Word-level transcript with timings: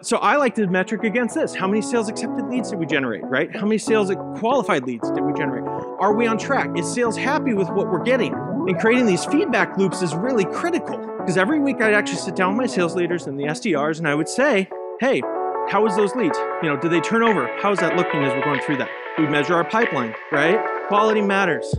So 0.00 0.18
I 0.18 0.36
like 0.36 0.54
to 0.54 0.66
metric 0.68 1.02
against 1.02 1.34
this. 1.34 1.56
How 1.56 1.66
many 1.66 1.82
sales 1.82 2.08
accepted 2.08 2.48
leads 2.48 2.70
did 2.70 2.78
we 2.78 2.86
generate, 2.86 3.24
right? 3.24 3.52
How 3.52 3.62
many 3.62 3.78
sales 3.78 4.12
qualified 4.38 4.84
leads 4.84 5.10
did 5.10 5.24
we 5.24 5.32
generate? 5.32 5.64
Are 5.98 6.14
we 6.14 6.28
on 6.28 6.38
track? 6.38 6.70
Is 6.78 6.86
sales 6.86 7.16
happy 7.16 7.52
with 7.52 7.68
what 7.70 7.90
we're 7.90 8.04
getting? 8.04 8.32
And 8.32 8.78
creating 8.78 9.06
these 9.06 9.24
feedback 9.24 9.76
loops 9.76 10.00
is 10.00 10.14
really 10.14 10.44
critical 10.44 10.98
because 11.18 11.36
every 11.36 11.58
week 11.58 11.82
I'd 11.82 11.94
actually 11.94 12.18
sit 12.18 12.36
down 12.36 12.56
with 12.56 12.68
my 12.68 12.72
sales 12.72 12.94
leaders 12.94 13.26
and 13.26 13.40
the 13.40 13.46
SDRs 13.46 13.98
and 13.98 14.06
I 14.06 14.14
would 14.14 14.28
say, 14.28 14.68
hey, 15.00 15.20
how 15.68 15.84
is 15.84 15.96
those 15.96 16.14
leads? 16.14 16.38
You 16.62 16.68
know, 16.68 16.76
do 16.76 16.88
they 16.88 17.00
turn 17.00 17.24
over? 17.24 17.48
How 17.60 17.72
is 17.72 17.80
that 17.80 17.96
looking 17.96 18.22
as 18.22 18.32
we're 18.32 18.44
going 18.44 18.60
through 18.60 18.76
that? 18.76 18.90
We 19.18 19.26
measure 19.26 19.54
our 19.54 19.64
pipeline, 19.64 20.14
right? 20.30 20.60
Quality 20.86 21.22
matters. 21.22 21.74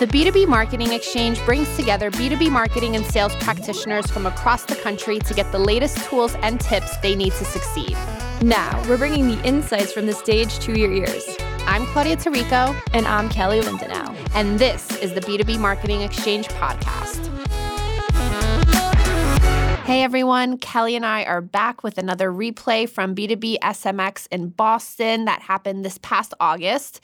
The 0.00 0.06
B2B 0.08 0.48
Marketing 0.48 0.92
Exchange 0.92 1.38
brings 1.46 1.76
together 1.76 2.10
B2B 2.10 2.50
marketing 2.50 2.96
and 2.96 3.06
sales 3.06 3.32
practitioners 3.36 4.10
from 4.10 4.26
across 4.26 4.64
the 4.64 4.74
country 4.74 5.20
to 5.20 5.32
get 5.32 5.52
the 5.52 5.58
latest 5.60 5.98
tools 6.08 6.34
and 6.42 6.60
tips 6.60 6.96
they 6.96 7.14
need 7.14 7.32
to 7.34 7.44
succeed. 7.44 7.96
Now, 8.42 8.82
we're 8.88 8.98
bringing 8.98 9.28
the 9.28 9.40
insights 9.44 9.92
from 9.92 10.06
the 10.06 10.12
stage 10.12 10.58
to 10.60 10.76
your 10.76 10.92
ears. 10.92 11.24
I'm 11.60 11.86
Claudia 11.86 12.16
Tarico. 12.16 12.76
And 12.92 13.06
I'm 13.06 13.28
Kelly 13.28 13.60
Lindenau. 13.60 14.16
And 14.34 14.58
this 14.58 14.96
is 14.96 15.14
the 15.14 15.20
B2B 15.20 15.60
Marketing 15.60 16.00
Exchange 16.00 16.48
podcast. 16.48 17.33
Hey 19.84 20.02
everyone, 20.02 20.56
Kelly 20.56 20.96
and 20.96 21.04
I 21.04 21.24
are 21.24 21.42
back 21.42 21.82
with 21.82 21.98
another 21.98 22.32
replay 22.32 22.88
from 22.88 23.14
B2B 23.14 23.58
SMX 23.58 24.26
in 24.32 24.48
Boston 24.48 25.26
that 25.26 25.42
happened 25.42 25.84
this 25.84 25.98
past 25.98 26.32
August. 26.40 27.02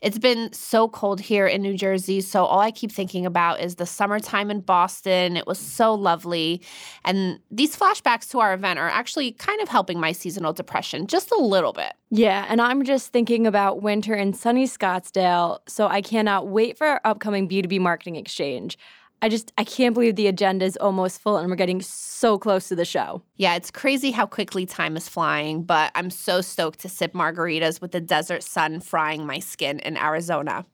It's 0.00 0.16
been 0.16 0.52
so 0.52 0.86
cold 0.86 1.20
here 1.20 1.48
in 1.48 1.60
New 1.60 1.76
Jersey, 1.76 2.20
so 2.20 2.44
all 2.44 2.60
I 2.60 2.70
keep 2.70 2.92
thinking 2.92 3.26
about 3.26 3.60
is 3.60 3.74
the 3.74 3.84
summertime 3.84 4.48
in 4.48 4.60
Boston. 4.60 5.36
It 5.36 5.48
was 5.48 5.58
so 5.58 5.92
lovely. 5.92 6.62
And 7.04 7.40
these 7.50 7.76
flashbacks 7.76 8.30
to 8.30 8.38
our 8.38 8.54
event 8.54 8.78
are 8.78 8.88
actually 8.88 9.32
kind 9.32 9.60
of 9.60 9.68
helping 9.68 9.98
my 9.98 10.12
seasonal 10.12 10.52
depression 10.52 11.08
just 11.08 11.32
a 11.32 11.42
little 11.42 11.72
bit. 11.72 11.94
Yeah, 12.10 12.46
and 12.48 12.60
I'm 12.60 12.84
just 12.84 13.12
thinking 13.12 13.44
about 13.44 13.82
winter 13.82 14.14
in 14.14 14.34
sunny 14.34 14.66
Scottsdale, 14.66 15.58
so 15.66 15.88
I 15.88 16.00
cannot 16.00 16.46
wait 16.46 16.78
for 16.78 16.86
our 16.86 17.00
upcoming 17.04 17.48
B2B 17.48 17.80
marketing 17.80 18.14
exchange. 18.14 18.78
I 19.22 19.28
just 19.28 19.52
I 19.58 19.64
can't 19.64 19.92
believe 19.92 20.16
the 20.16 20.28
agenda 20.28 20.64
is 20.64 20.76
almost 20.78 21.20
full 21.20 21.36
and 21.36 21.50
we're 21.50 21.56
getting 21.56 21.82
so 21.82 22.38
close 22.38 22.68
to 22.68 22.76
the 22.76 22.84
show. 22.84 23.22
Yeah, 23.36 23.54
it's 23.54 23.70
crazy 23.70 24.10
how 24.10 24.26
quickly 24.26 24.64
time 24.64 24.96
is 24.96 25.08
flying, 25.08 25.62
but 25.62 25.90
I'm 25.94 26.10
so 26.10 26.40
stoked 26.40 26.80
to 26.80 26.88
sip 26.88 27.12
margaritas 27.12 27.80
with 27.80 27.92
the 27.92 28.00
desert 28.00 28.42
sun 28.42 28.80
frying 28.80 29.26
my 29.26 29.38
skin 29.38 29.78
in 29.80 29.98
Arizona. 29.98 30.64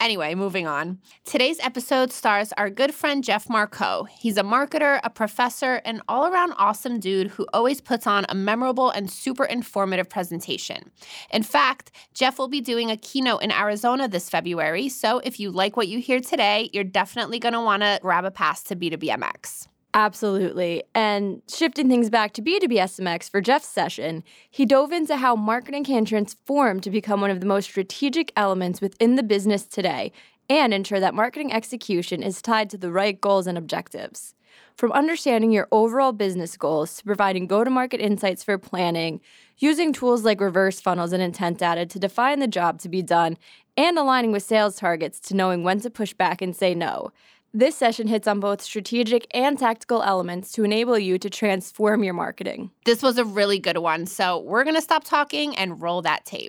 Anyway, 0.00 0.34
moving 0.34 0.66
on. 0.66 0.98
Today's 1.26 1.60
episode 1.60 2.10
stars 2.10 2.54
our 2.56 2.70
good 2.70 2.94
friend 2.94 3.22
Jeff 3.22 3.48
Marcoux. 3.48 4.08
He's 4.08 4.38
a 4.38 4.42
marketer, 4.42 4.98
a 5.04 5.10
professor, 5.10 5.74
an 5.84 6.00
all 6.08 6.26
around 6.26 6.54
awesome 6.56 6.98
dude 6.98 7.28
who 7.28 7.46
always 7.52 7.82
puts 7.82 8.06
on 8.06 8.24
a 8.30 8.34
memorable 8.34 8.88
and 8.88 9.10
super 9.10 9.44
informative 9.44 10.08
presentation. 10.08 10.90
In 11.30 11.42
fact, 11.42 11.92
Jeff 12.14 12.38
will 12.38 12.48
be 12.48 12.62
doing 12.62 12.90
a 12.90 12.96
keynote 12.96 13.42
in 13.42 13.52
Arizona 13.52 14.08
this 14.08 14.30
February, 14.30 14.88
so 14.88 15.18
if 15.18 15.38
you 15.38 15.50
like 15.50 15.76
what 15.76 15.86
you 15.86 15.98
hear 15.98 16.20
today, 16.20 16.70
you're 16.72 16.82
definitely 16.82 17.38
going 17.38 17.52
to 17.52 17.60
want 17.60 17.82
to 17.82 17.98
grab 18.00 18.24
a 18.24 18.30
pass 18.30 18.62
to 18.62 18.76
B2BMX. 18.76 19.69
Absolutely. 19.92 20.84
And 20.94 21.42
shifting 21.48 21.88
things 21.88 22.10
back 22.10 22.32
to 22.34 22.42
B2B 22.42 22.74
SMX 22.74 23.28
for 23.28 23.40
Jeff's 23.40 23.66
session, 23.66 24.22
he 24.48 24.64
dove 24.64 24.92
into 24.92 25.16
how 25.16 25.34
marketing 25.34 25.82
can 25.84 26.04
transform 26.04 26.80
to 26.80 26.90
become 26.90 27.20
one 27.20 27.30
of 27.30 27.40
the 27.40 27.46
most 27.46 27.64
strategic 27.64 28.32
elements 28.36 28.80
within 28.80 29.16
the 29.16 29.24
business 29.24 29.66
today 29.66 30.12
and 30.48 30.72
ensure 30.72 31.00
that 31.00 31.14
marketing 31.14 31.52
execution 31.52 32.22
is 32.22 32.40
tied 32.40 32.70
to 32.70 32.78
the 32.78 32.92
right 32.92 33.20
goals 33.20 33.48
and 33.48 33.58
objectives. 33.58 34.34
From 34.76 34.92
understanding 34.92 35.52
your 35.52 35.68
overall 35.72 36.12
business 36.12 36.56
goals 36.56 36.96
to 36.96 37.04
providing 37.04 37.46
go 37.46 37.64
to 37.64 37.70
market 37.70 38.00
insights 38.00 38.42
for 38.42 38.58
planning, 38.58 39.20
using 39.58 39.92
tools 39.92 40.24
like 40.24 40.40
reverse 40.40 40.80
funnels 40.80 41.12
and 41.12 41.22
intent 41.22 41.58
data 41.58 41.84
to 41.86 41.98
define 41.98 42.38
the 42.38 42.48
job 42.48 42.80
to 42.80 42.88
be 42.88 43.02
done, 43.02 43.36
and 43.76 43.98
aligning 43.98 44.32
with 44.32 44.42
sales 44.42 44.76
targets 44.76 45.20
to 45.20 45.34
knowing 45.34 45.64
when 45.64 45.80
to 45.80 45.90
push 45.90 46.14
back 46.14 46.40
and 46.40 46.56
say 46.56 46.74
no. 46.74 47.12
This 47.52 47.74
session 47.74 48.06
hits 48.06 48.28
on 48.28 48.38
both 48.38 48.62
strategic 48.62 49.26
and 49.34 49.58
tactical 49.58 50.04
elements 50.04 50.52
to 50.52 50.62
enable 50.62 50.96
you 50.96 51.18
to 51.18 51.28
transform 51.28 52.04
your 52.04 52.14
marketing. 52.14 52.70
This 52.84 53.02
was 53.02 53.18
a 53.18 53.24
really 53.24 53.58
good 53.58 53.78
one, 53.78 54.06
so 54.06 54.38
we're 54.38 54.62
going 54.62 54.76
to 54.76 54.80
stop 54.80 55.02
talking 55.02 55.56
and 55.56 55.82
roll 55.82 56.00
that 56.02 56.24
tape. 56.24 56.48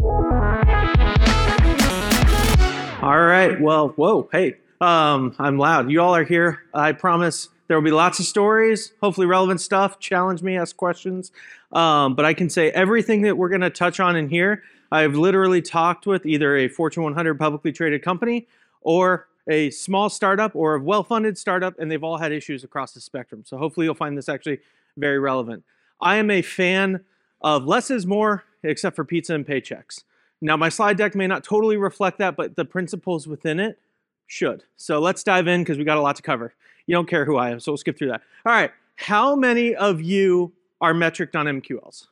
All 3.01 3.19
right. 3.19 3.59
Well, 3.59 3.87
whoa, 3.95 4.29
hey, 4.31 4.57
um, 4.79 5.35
I'm 5.39 5.57
loud. 5.57 5.89
You 5.89 6.01
all 6.01 6.15
are 6.15 6.23
here. 6.23 6.59
I 6.71 6.91
promise 6.91 7.49
there 7.67 7.75
will 7.75 7.83
be 7.83 7.89
lots 7.89 8.19
of 8.19 8.27
stories, 8.27 8.93
hopefully 9.01 9.25
relevant 9.25 9.59
stuff. 9.59 9.97
Challenge 9.97 10.43
me, 10.43 10.55
ask 10.55 10.77
questions. 10.77 11.31
Um, 11.71 12.13
but 12.13 12.25
I 12.25 12.35
can 12.35 12.47
say 12.47 12.69
everything 12.69 13.23
that 13.23 13.39
we're 13.39 13.49
going 13.49 13.61
to 13.61 13.71
touch 13.71 13.99
on 13.99 14.15
in 14.15 14.29
here, 14.29 14.61
I've 14.91 15.15
literally 15.15 15.63
talked 15.63 16.05
with 16.05 16.27
either 16.27 16.55
a 16.55 16.67
Fortune 16.67 17.01
100 17.01 17.39
publicly 17.39 17.71
traded 17.71 18.03
company 18.03 18.47
or 18.81 19.27
a 19.51 19.69
small 19.69 20.09
startup 20.09 20.55
or 20.55 20.75
a 20.75 20.79
well 20.79 21.03
funded 21.03 21.37
startup, 21.37 21.77
and 21.77 21.91
they've 21.91 22.03
all 22.03 22.17
had 22.17 22.31
issues 22.31 22.63
across 22.63 22.93
the 22.93 23.01
spectrum. 23.01 23.43
So 23.45 23.57
hopefully 23.57 23.85
you'll 23.85 23.95
find 23.95 24.17
this 24.17 24.29
actually 24.29 24.59
very 24.97 25.19
relevant. 25.19 25.63
I 25.99 26.15
am 26.15 26.31
a 26.31 26.41
fan 26.41 27.01
of 27.41 27.65
less 27.65 27.91
is 27.91 28.07
more, 28.07 28.43
except 28.63 28.95
for 28.95 29.05
pizza 29.05 29.35
and 29.35 29.45
paychecks. 29.45 30.03
Now, 30.41 30.57
my 30.57 30.69
slide 30.69 30.97
deck 30.97 31.13
may 31.13 31.27
not 31.27 31.43
totally 31.43 31.77
reflect 31.77 32.17
that, 32.19 32.35
but 32.35 32.55
the 32.55 32.65
principles 32.65 33.27
within 33.27 33.59
it 33.59 33.77
should. 34.25 34.63
So 34.75 34.99
let's 34.99 35.23
dive 35.23 35.47
in 35.47 35.61
because 35.61 35.77
we 35.77 35.83
got 35.83 35.97
a 35.97 36.01
lot 36.01 36.15
to 36.15 36.21
cover. 36.23 36.53
You 36.87 36.95
don't 36.95 37.07
care 37.07 37.25
who 37.25 37.37
I 37.37 37.51
am, 37.51 37.59
so 37.59 37.71
we'll 37.71 37.77
skip 37.77 37.97
through 37.97 38.09
that. 38.09 38.21
All 38.45 38.53
right, 38.53 38.71
how 38.95 39.35
many 39.35 39.75
of 39.75 40.01
you 40.01 40.53
are 40.79 40.93
metriced 40.93 41.35
on 41.35 41.45
MQLs? 41.45 42.07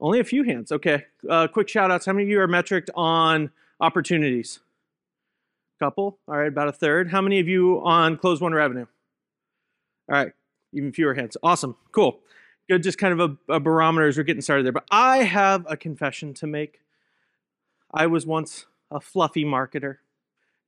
Only 0.00 0.20
a 0.20 0.24
few 0.24 0.42
hands. 0.42 0.72
Okay, 0.72 1.04
uh, 1.28 1.48
quick 1.48 1.68
shout 1.68 1.90
outs. 1.90 2.06
How 2.06 2.12
many 2.12 2.24
of 2.24 2.30
you 2.30 2.40
are 2.40 2.48
metriced 2.48 2.88
on 2.94 3.50
opportunities? 3.80 4.60
Couple. 5.80 6.18
All 6.28 6.36
right, 6.36 6.48
about 6.48 6.68
a 6.68 6.72
third. 6.72 7.10
How 7.10 7.20
many 7.20 7.40
of 7.40 7.48
you 7.48 7.80
on 7.84 8.16
closed 8.16 8.40
won 8.40 8.54
revenue? 8.54 8.86
All 10.08 10.16
right, 10.16 10.32
even 10.72 10.92
fewer 10.92 11.14
hands. 11.14 11.36
Awesome. 11.42 11.76
Cool. 11.92 12.20
Good, 12.68 12.82
just 12.82 12.96
kind 12.96 13.18
of 13.18 13.38
a, 13.48 13.54
a 13.54 13.60
barometer 13.60 14.06
as 14.06 14.16
we're 14.16 14.22
getting 14.22 14.40
started 14.40 14.64
there. 14.64 14.72
But 14.72 14.86
I 14.90 15.18
have 15.18 15.66
a 15.68 15.76
confession 15.76 16.32
to 16.34 16.46
make. 16.46 16.80
I 17.92 18.06
was 18.06 18.24
once 18.24 18.66
a 18.90 19.00
fluffy 19.00 19.44
marketer, 19.44 19.96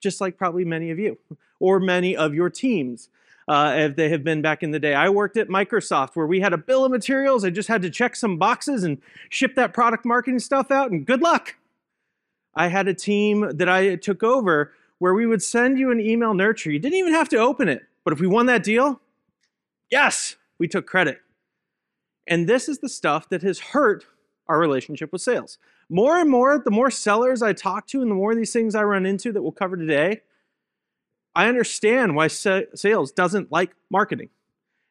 just 0.00 0.21
like 0.21 0.37
probably 0.37 0.65
many 0.65 0.91
of 0.91 0.99
you, 0.99 1.19
or 1.61 1.81
many 1.81 2.17
of 2.17 2.34
your 2.34 2.50
teams. 2.50 3.09
Uh, 3.49 3.75
if 3.77 3.94
they 3.94 4.09
have 4.09 4.25
been 4.25 4.43
back 4.43 4.65
in 4.65 4.73
the 4.73 4.81
day. 4.81 4.93
I 4.93 5.09
worked 5.09 5.37
at 5.37 5.47
Microsoft 5.47 6.17
where 6.17 6.27
we 6.27 6.41
had 6.41 6.53
a 6.53 6.59
bill 6.59 6.84
of 6.84 6.91
materials. 6.91 7.44
I 7.44 7.50
just 7.50 7.69
had 7.69 7.81
to 7.83 7.91
check 7.91 8.17
some 8.17 8.38
boxes 8.38 8.83
and 8.83 9.00
ship 9.28 9.55
that 9.55 9.73
product 9.73 10.05
marketing 10.05 10.41
stuff 10.41 10.73
out, 10.73 10.91
and 10.91 11.06
good 11.06 11.23
luck. 11.23 11.55
I 12.56 12.67
had 12.67 12.88
a 12.88 12.94
team 12.94 13.49
that 13.56 13.69
I 13.69 13.94
took 13.94 14.25
over 14.25 14.73
where 14.98 15.14
we 15.14 15.26
would 15.26 15.42
send 15.42 15.78
you 15.78 15.90
an 15.90 16.00
email 16.00 16.34
nurture. 16.34 16.70
You 16.70 16.78
didn't 16.78 16.98
even 16.98 17.12
have 17.12 17.28
to 17.30 17.36
open 17.36 17.68
it. 17.68 17.82
But 18.04 18.12
if 18.12 18.20
we 18.20 18.26
won 18.26 18.46
that 18.46 18.62
deal, 18.62 19.00
yes, 19.90 20.36
we 20.58 20.68
took 20.68 20.86
credit. 20.86 21.20
And 22.26 22.48
this 22.48 22.68
is 22.68 22.78
the 22.78 22.88
stuff 22.88 23.28
that 23.28 23.42
has 23.42 23.58
hurt 23.58 24.06
our 24.48 24.58
relationship 24.58 25.12
with 25.12 25.22
sales. 25.22 25.58
More 25.88 26.18
and 26.18 26.30
more, 26.30 26.58
the 26.58 26.70
more 26.70 26.90
sellers 26.90 27.42
I 27.42 27.52
talk 27.52 27.86
to 27.88 28.02
and 28.02 28.10
the 28.10 28.14
more 28.14 28.32
of 28.32 28.36
these 28.36 28.52
things 28.52 28.74
I 28.74 28.82
run 28.84 29.06
into 29.06 29.32
that 29.32 29.42
we'll 29.42 29.52
cover 29.52 29.76
today, 29.76 30.22
I 31.34 31.48
understand 31.48 32.16
why 32.16 32.28
sales 32.28 33.12
doesn't 33.12 33.52
like 33.52 33.72
marketing. 33.90 34.30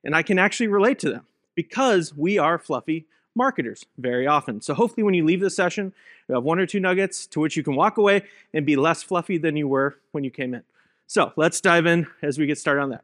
And 0.04 0.16
I 0.16 0.22
can 0.22 0.38
actually 0.38 0.68
relate 0.68 1.00
to 1.00 1.10
them 1.10 1.26
because 1.56 2.16
we 2.16 2.38
are 2.38 2.60
fluffy 2.60 3.08
marketers 3.36 3.86
very 3.98 4.26
often. 4.26 4.62
So 4.62 4.74
hopefully 4.74 5.04
when 5.04 5.14
you 5.14 5.26
leave 5.26 5.42
the 5.42 5.50
session, 5.50 5.94
you 6.28 6.36
have 6.36 6.44
one 6.44 6.60
or 6.60 6.66
two 6.66 6.80
nuggets 6.80 7.28
to 7.28 7.40
which 7.40 7.56
you 7.58 7.64
can 7.64 7.76
walk 7.76 7.98
away 7.98 8.24
and 8.54 8.66
be 8.66 8.76
less 8.76 9.04
fluffy 9.04 9.38
than 9.38 9.56
you 9.56 9.68
were 9.68 9.98
when 10.12 10.24
you 10.24 10.32
came 10.32 10.54
in. 10.54 10.64
So 11.08 11.34
let's 11.36 11.62
dive 11.62 11.86
in 11.86 12.08
as 12.22 12.40
we 12.40 12.48
get 12.48 12.58
started 12.58 12.82
on 12.82 12.90
that. 12.90 13.04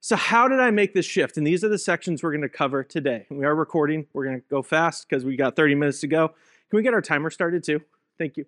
So 0.00 0.16
how 0.16 0.48
did 0.48 0.60
I 0.60 0.70
make 0.70 0.94
this 0.94 1.06
shift? 1.06 1.36
And 1.36 1.46
these 1.46 1.64
are 1.64 1.68
the 1.68 1.78
sections 1.78 2.22
we're 2.22 2.30
going 2.30 2.42
to 2.42 2.48
cover 2.48 2.84
today. 2.84 3.26
We 3.30 3.44
are 3.44 3.54
recording. 3.54 4.06
We're 4.12 4.24
going 4.24 4.40
to 4.40 4.46
go 4.48 4.62
fast 4.62 5.08
because 5.08 5.24
we 5.24 5.36
got 5.36 5.56
30 5.56 5.74
minutes 5.74 6.00
to 6.00 6.06
go. 6.06 6.28
Can 6.28 6.76
we 6.76 6.82
get 6.82 6.94
our 6.94 7.00
timer 7.00 7.30
started 7.30 7.64
too? 7.64 7.80
Thank 8.18 8.36
you. 8.36 8.44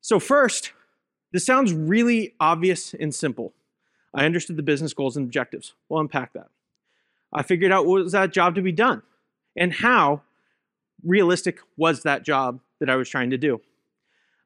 So 0.00 0.18
first, 0.18 0.72
this 1.32 1.46
sounds 1.46 1.72
really 1.72 2.34
obvious 2.40 2.94
and 2.94 3.14
simple. 3.14 3.52
I 4.12 4.24
understood 4.24 4.56
the 4.56 4.62
business 4.62 4.92
goals 4.92 5.16
and 5.16 5.24
objectives. 5.24 5.74
We'll 5.88 6.00
unpack 6.00 6.32
that. 6.32 6.48
I 7.32 7.44
figured 7.44 7.70
out 7.70 7.86
what 7.86 8.02
was 8.02 8.12
that 8.12 8.32
job 8.32 8.56
to 8.56 8.62
be 8.62 8.72
done 8.72 9.02
and 9.56 9.72
how 9.72 10.22
realistic 11.04 11.60
was 11.76 12.02
that 12.02 12.24
job 12.24 12.60
that 12.78 12.90
I 12.90 12.96
was 12.96 13.08
trying 13.08 13.30
to 13.30 13.38
do. 13.38 13.60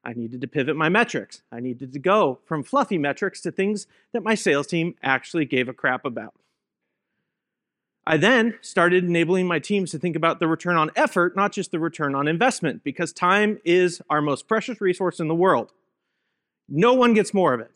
I 0.03 0.13
needed 0.13 0.41
to 0.41 0.47
pivot 0.47 0.75
my 0.75 0.89
metrics. 0.89 1.41
I 1.51 1.59
needed 1.59 1.91
to 1.93 1.99
go 1.99 2.39
from 2.45 2.63
fluffy 2.63 2.97
metrics 2.97 3.41
to 3.41 3.51
things 3.51 3.87
that 4.13 4.23
my 4.23 4.35
sales 4.35 4.67
team 4.67 4.95
actually 5.01 5.45
gave 5.45 5.67
a 5.67 5.73
crap 5.73 6.05
about. 6.05 6.35
I 8.07 8.17
then 8.17 8.59
started 8.61 9.03
enabling 9.03 9.47
my 9.47 9.57
teams 9.57 9.89
to 9.91 9.97
think 9.97 10.15
about 10.15 10.39
the 10.39 10.47
return 10.47 10.75
on 10.75 10.91
effort, 10.95 11.35
not 11.35 11.51
just 11.51 11.71
the 11.71 11.79
return 11.79 12.13
on 12.13 12.27
investment, 12.27 12.83
because 12.83 13.11
time 13.11 13.59
is 13.65 13.99
our 14.07 14.21
most 14.21 14.47
precious 14.47 14.79
resource 14.79 15.19
in 15.19 15.27
the 15.27 15.33
world. 15.33 15.71
No 16.69 16.93
one 16.93 17.15
gets 17.15 17.33
more 17.33 17.55
of 17.55 17.59
it. 17.61 17.71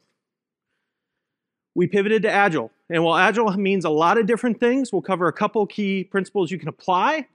We 1.75 1.87
pivoted 1.87 2.23
to 2.23 2.29
Agile. 2.29 2.71
And 2.89 3.03
while 3.03 3.17
Agile 3.17 3.51
means 3.57 3.85
a 3.85 3.89
lot 3.89 4.17
of 4.17 4.25
different 4.25 4.59
things, 4.59 4.91
we'll 4.91 5.01
cover 5.01 5.27
a 5.27 5.33
couple 5.33 5.65
key 5.65 6.03
principles 6.03 6.51
you 6.51 6.59
can 6.59 6.69
apply 6.69 7.27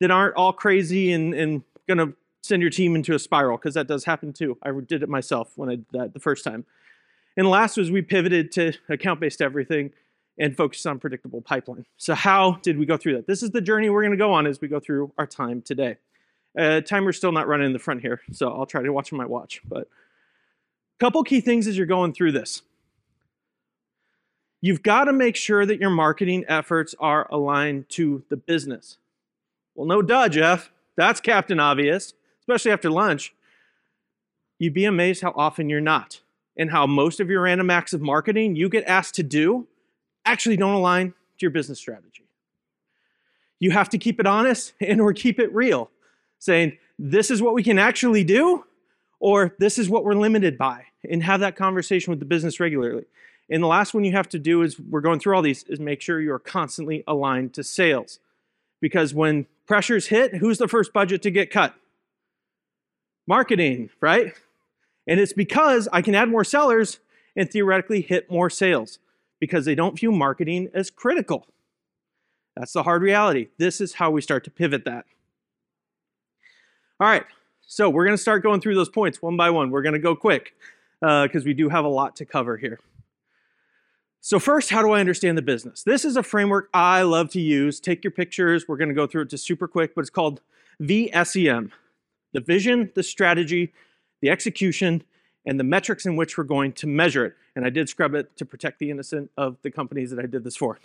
that 0.00 0.10
aren't 0.10 0.36
all 0.36 0.52
crazy 0.52 1.12
and, 1.12 1.34
and 1.34 1.62
going 1.86 1.98
to 1.98 2.14
send 2.42 2.62
your 2.62 2.70
team 2.70 2.94
into 2.94 3.14
a 3.14 3.18
spiral, 3.18 3.56
because 3.56 3.74
that 3.74 3.86
does 3.86 4.04
happen 4.04 4.32
too. 4.32 4.56
I 4.62 4.70
did 4.70 5.02
it 5.02 5.08
myself 5.08 5.52
when 5.56 5.68
I 5.68 5.76
did 5.76 5.86
that 5.92 6.14
the 6.14 6.20
first 6.20 6.44
time. 6.44 6.64
And 7.36 7.48
last 7.48 7.76
was 7.76 7.90
we 7.90 8.02
pivoted 8.02 8.52
to 8.52 8.72
account 8.88 9.20
based 9.20 9.42
everything 9.42 9.92
and 10.38 10.56
focused 10.56 10.86
on 10.86 10.98
predictable 10.98 11.40
pipeline. 11.40 11.86
So, 11.96 12.14
how 12.14 12.58
did 12.62 12.78
we 12.78 12.86
go 12.86 12.96
through 12.96 13.16
that? 13.16 13.26
This 13.26 13.42
is 13.42 13.50
the 13.50 13.60
journey 13.60 13.90
we're 13.90 14.02
going 14.02 14.12
to 14.12 14.18
go 14.18 14.32
on 14.32 14.46
as 14.46 14.60
we 14.60 14.68
go 14.68 14.80
through 14.80 15.12
our 15.18 15.26
time 15.26 15.62
today. 15.62 15.96
Uh, 16.56 16.80
timer's 16.80 17.16
still 17.16 17.32
not 17.32 17.48
running 17.48 17.66
in 17.66 17.72
the 17.72 17.78
front 17.78 18.00
here, 18.00 18.22
so 18.32 18.50
I'll 18.50 18.66
try 18.66 18.82
to 18.82 18.92
watch 18.92 19.12
my 19.12 19.26
watch. 19.26 19.60
But 19.66 19.82
a 19.82 20.98
couple 21.00 21.22
key 21.22 21.40
things 21.40 21.66
as 21.66 21.76
you're 21.76 21.86
going 21.86 22.12
through 22.12 22.32
this. 22.32 22.62
You've 24.60 24.82
got 24.82 25.04
to 25.04 25.12
make 25.12 25.36
sure 25.36 25.66
that 25.66 25.80
your 25.80 25.90
marketing 25.90 26.44
efforts 26.48 26.94
are 26.98 27.28
aligned 27.30 27.88
to 27.90 28.24
the 28.28 28.36
business. 28.36 28.98
Well, 29.74 29.86
no 29.86 30.02
duh, 30.02 30.28
Jeff. 30.28 30.70
That's 30.96 31.20
Captain 31.20 31.60
Obvious, 31.60 32.14
especially 32.40 32.70
after 32.70 32.90
lunch. 32.90 33.34
You'd 34.58 34.74
be 34.74 34.86
amazed 34.86 35.22
how 35.22 35.34
often 35.36 35.68
you're 35.68 35.80
not, 35.82 36.20
and 36.56 36.70
how 36.70 36.86
most 36.86 37.20
of 37.20 37.28
your 37.28 37.42
random 37.42 37.68
acts 37.68 37.92
of 37.92 38.00
marketing 38.00 38.56
you 38.56 38.70
get 38.70 38.84
asked 38.84 39.14
to 39.16 39.22
do 39.22 39.66
actually 40.24 40.56
don't 40.56 40.72
align 40.72 41.10
to 41.10 41.14
your 41.42 41.50
business 41.50 41.78
strategy. 41.78 42.24
You 43.58 43.70
have 43.70 43.90
to 43.90 43.98
keep 43.98 44.18
it 44.18 44.26
honest 44.26 44.72
and 44.80 45.00
or 45.00 45.12
keep 45.12 45.38
it 45.38 45.54
real, 45.54 45.90
saying 46.38 46.78
this 46.98 47.30
is 47.30 47.42
what 47.42 47.54
we 47.54 47.62
can 47.62 47.78
actually 47.78 48.24
do 48.24 48.64
or 49.20 49.54
this 49.58 49.78
is 49.78 49.88
what 49.88 50.04
we're 50.04 50.14
limited 50.14 50.56
by 50.56 50.84
and 51.08 51.22
have 51.22 51.40
that 51.40 51.56
conversation 51.56 52.10
with 52.10 52.20
the 52.20 52.26
business 52.26 52.58
regularly. 52.58 53.04
And 53.48 53.62
the 53.62 53.68
last 53.68 53.94
one 53.94 54.04
you 54.04 54.12
have 54.12 54.28
to 54.30 54.38
do 54.38 54.62
is 54.62 54.78
we're 54.78 55.00
going 55.00 55.20
through 55.20 55.36
all 55.36 55.42
these 55.42 55.62
is 55.64 55.78
make 55.78 56.00
sure 56.00 56.20
you're 56.20 56.38
constantly 56.38 57.04
aligned 57.06 57.54
to 57.54 57.62
sales. 57.62 58.18
Because 58.80 59.14
when 59.14 59.46
pressures 59.66 60.08
hit, 60.08 60.34
who's 60.36 60.58
the 60.58 60.68
first 60.68 60.92
budget 60.92 61.22
to 61.22 61.30
get 61.30 61.50
cut? 61.50 61.74
Marketing, 63.26 63.90
right? 64.00 64.34
And 65.06 65.20
it's 65.20 65.32
because 65.32 65.88
I 65.92 66.02
can 66.02 66.14
add 66.14 66.28
more 66.28 66.44
sellers 66.44 66.98
and 67.36 67.50
theoretically 67.50 68.00
hit 68.00 68.30
more 68.30 68.50
sales 68.50 68.98
because 69.38 69.64
they 69.64 69.74
don't 69.74 69.98
view 69.98 70.10
marketing 70.10 70.68
as 70.74 70.90
critical. 70.90 71.46
That's 72.56 72.72
the 72.72 72.82
hard 72.82 73.02
reality. 73.02 73.48
This 73.58 73.80
is 73.80 73.94
how 73.94 74.10
we 74.10 74.22
start 74.22 74.44
to 74.44 74.50
pivot 74.50 74.84
that. 74.86 75.04
All 76.98 77.06
right, 77.06 77.24
so 77.60 77.90
we're 77.90 78.06
going 78.06 78.16
to 78.16 78.22
start 78.22 78.42
going 78.42 78.60
through 78.60 78.74
those 78.74 78.88
points 78.88 79.20
one 79.20 79.36
by 79.36 79.50
one. 79.50 79.70
We're 79.70 79.82
going 79.82 79.92
to 79.92 79.98
go 79.98 80.16
quick 80.16 80.54
because 81.00 81.42
uh, 81.42 81.44
we 81.44 81.52
do 81.52 81.68
have 81.68 81.84
a 81.84 81.88
lot 81.88 82.16
to 82.16 82.24
cover 82.24 82.56
here. 82.56 82.80
So, 84.20 84.38
first, 84.40 84.70
how 84.70 84.82
do 84.82 84.90
I 84.90 85.00
understand 85.00 85.38
the 85.38 85.42
business? 85.42 85.82
This 85.84 86.04
is 86.04 86.16
a 86.16 86.22
framework 86.22 86.68
I 86.74 87.02
love 87.02 87.30
to 87.30 87.40
use. 87.40 87.78
Take 87.78 88.02
your 88.02 88.10
pictures. 88.10 88.66
We're 88.66 88.76
going 88.76 88.88
to 88.88 88.94
go 88.94 89.06
through 89.06 89.22
it 89.22 89.30
just 89.30 89.46
super 89.46 89.68
quick, 89.68 89.94
but 89.94 90.00
it's 90.00 90.10
called 90.10 90.40
VSEM 90.80 91.70
the 92.32 92.40
vision, 92.40 92.90
the 92.94 93.02
strategy, 93.02 93.72
the 94.20 94.28
execution, 94.28 95.02
and 95.46 95.58
the 95.58 95.64
metrics 95.64 96.04
in 96.04 96.16
which 96.16 96.36
we're 96.36 96.44
going 96.44 96.72
to 96.72 96.86
measure 96.86 97.24
it. 97.24 97.34
And 97.54 97.64
I 97.64 97.70
did 97.70 97.88
scrub 97.88 98.14
it 98.14 98.36
to 98.36 98.44
protect 98.44 98.78
the 98.78 98.90
innocent 98.90 99.30
of 99.38 99.56
the 99.62 99.70
companies 99.70 100.10
that 100.10 100.18
I 100.22 100.26
did 100.26 100.44
this 100.44 100.56
for. 100.56 100.78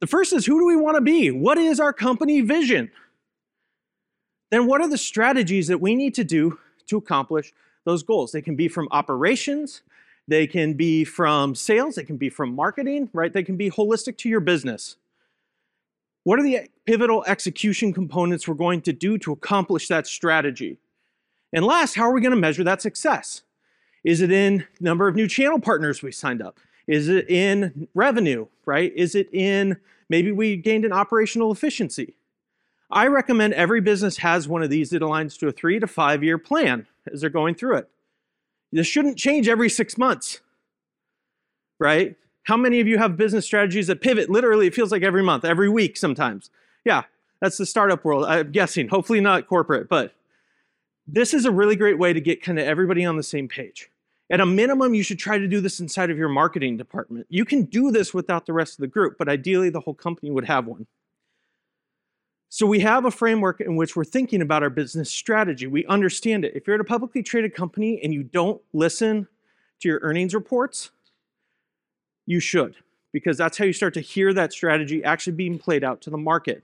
The 0.00 0.06
first 0.06 0.32
is 0.32 0.46
who 0.46 0.58
do 0.58 0.66
we 0.66 0.74
want 0.74 0.96
to 0.96 1.00
be? 1.00 1.30
What 1.30 1.58
is 1.58 1.78
our 1.78 1.92
company 1.92 2.40
vision? 2.40 2.90
Then, 4.50 4.66
what 4.66 4.80
are 4.80 4.88
the 4.88 4.98
strategies 4.98 5.68
that 5.68 5.80
we 5.80 5.94
need 5.94 6.14
to 6.14 6.24
do 6.24 6.58
to 6.86 6.96
accomplish 6.96 7.52
those 7.84 8.02
goals? 8.02 8.32
They 8.32 8.42
can 8.42 8.56
be 8.56 8.68
from 8.68 8.88
operations, 8.90 9.82
they 10.28 10.46
can 10.46 10.74
be 10.74 11.04
from 11.04 11.54
sales, 11.54 11.96
they 11.96 12.04
can 12.04 12.18
be 12.18 12.28
from 12.28 12.54
marketing, 12.54 13.08
right? 13.12 13.32
They 13.32 13.42
can 13.42 13.56
be 13.56 13.70
holistic 13.70 14.18
to 14.18 14.28
your 14.28 14.40
business. 14.40 14.96
What 16.22 16.38
are 16.38 16.42
the 16.42 16.68
pivotal 16.84 17.24
execution 17.26 17.94
components 17.94 18.46
we're 18.46 18.54
going 18.54 18.82
to 18.82 18.92
do 18.92 19.16
to 19.18 19.32
accomplish 19.32 19.88
that 19.88 20.06
strategy? 20.06 20.78
And 21.52 21.64
last, 21.64 21.94
how 21.94 22.02
are 22.02 22.12
we 22.12 22.20
going 22.20 22.34
to 22.34 22.40
measure 22.40 22.62
that 22.64 22.82
success? 22.82 23.42
Is 24.04 24.20
it 24.20 24.30
in 24.30 24.66
number 24.80 25.08
of 25.08 25.16
new 25.16 25.26
channel 25.26 25.58
partners 25.58 26.02
we 26.02 26.12
signed 26.12 26.42
up? 26.42 26.60
Is 26.86 27.08
it 27.08 27.28
in 27.30 27.88
revenue, 27.94 28.46
right? 28.66 28.92
Is 28.94 29.14
it 29.14 29.32
in 29.32 29.78
maybe 30.10 30.30
we 30.30 30.56
gained 30.56 30.84
an 30.84 30.92
operational 30.92 31.50
efficiency? 31.50 32.14
I 32.90 33.06
recommend 33.06 33.54
every 33.54 33.80
business 33.80 34.18
has 34.18 34.46
one 34.46 34.62
of 34.62 34.70
these 34.70 34.90
that 34.90 35.02
aligns 35.02 35.38
to 35.38 35.48
a 35.48 35.52
three 35.52 35.78
to 35.78 35.86
five 35.86 36.22
year 36.22 36.36
plan 36.36 36.86
as 37.10 37.22
they're 37.22 37.30
going 37.30 37.54
through 37.54 37.76
it. 37.76 37.90
This 38.72 38.86
shouldn't 38.86 39.16
change 39.16 39.48
every 39.48 39.70
six 39.70 39.96
months, 39.96 40.40
right? 41.78 42.16
How 42.42 42.56
many 42.56 42.80
of 42.80 42.86
you 42.86 42.98
have 42.98 43.16
business 43.16 43.44
strategies 43.44 43.86
that 43.88 44.00
pivot? 44.00 44.30
Literally, 44.30 44.66
it 44.66 44.74
feels 44.74 44.92
like 44.92 45.02
every 45.02 45.22
month, 45.22 45.44
every 45.44 45.68
week 45.68 45.96
sometimes. 45.96 46.50
Yeah, 46.84 47.02
that's 47.40 47.58
the 47.58 47.66
startup 47.66 48.04
world. 48.04 48.24
I'm 48.24 48.52
guessing, 48.52 48.88
hopefully 48.88 49.20
not 49.20 49.46
corporate, 49.46 49.88
but 49.88 50.14
this 51.06 51.32
is 51.32 51.44
a 51.44 51.50
really 51.50 51.76
great 51.76 51.98
way 51.98 52.12
to 52.12 52.20
get 52.20 52.42
kind 52.42 52.58
of 52.58 52.66
everybody 52.66 53.04
on 53.04 53.16
the 53.16 53.22
same 53.22 53.48
page. 53.48 53.90
At 54.30 54.40
a 54.40 54.46
minimum, 54.46 54.92
you 54.92 55.02
should 55.02 55.18
try 55.18 55.38
to 55.38 55.48
do 55.48 55.60
this 55.60 55.80
inside 55.80 56.10
of 56.10 56.18
your 56.18 56.28
marketing 56.28 56.76
department. 56.76 57.26
You 57.30 57.46
can 57.46 57.62
do 57.62 57.90
this 57.90 58.12
without 58.12 58.44
the 58.44 58.52
rest 58.52 58.74
of 58.74 58.82
the 58.82 58.86
group, 58.86 59.16
but 59.18 59.28
ideally, 59.28 59.70
the 59.70 59.80
whole 59.80 59.94
company 59.94 60.30
would 60.30 60.44
have 60.44 60.66
one. 60.66 60.86
So, 62.50 62.66
we 62.66 62.80
have 62.80 63.04
a 63.04 63.10
framework 63.10 63.60
in 63.60 63.76
which 63.76 63.94
we're 63.94 64.04
thinking 64.04 64.40
about 64.40 64.62
our 64.62 64.70
business 64.70 65.10
strategy. 65.10 65.66
We 65.66 65.84
understand 65.86 66.44
it. 66.46 66.54
If 66.54 66.66
you're 66.66 66.74
at 66.74 66.80
a 66.80 66.84
publicly 66.84 67.22
traded 67.22 67.54
company 67.54 68.00
and 68.02 68.14
you 68.14 68.22
don't 68.22 68.60
listen 68.72 69.28
to 69.80 69.88
your 69.88 70.00
earnings 70.02 70.34
reports, 70.34 70.90
you 72.24 72.40
should, 72.40 72.76
because 73.12 73.36
that's 73.36 73.58
how 73.58 73.66
you 73.66 73.72
start 73.74 73.94
to 73.94 74.00
hear 74.00 74.32
that 74.32 74.52
strategy 74.52 75.04
actually 75.04 75.34
being 75.34 75.58
played 75.58 75.84
out 75.84 76.00
to 76.02 76.10
the 76.10 76.16
market. 76.16 76.62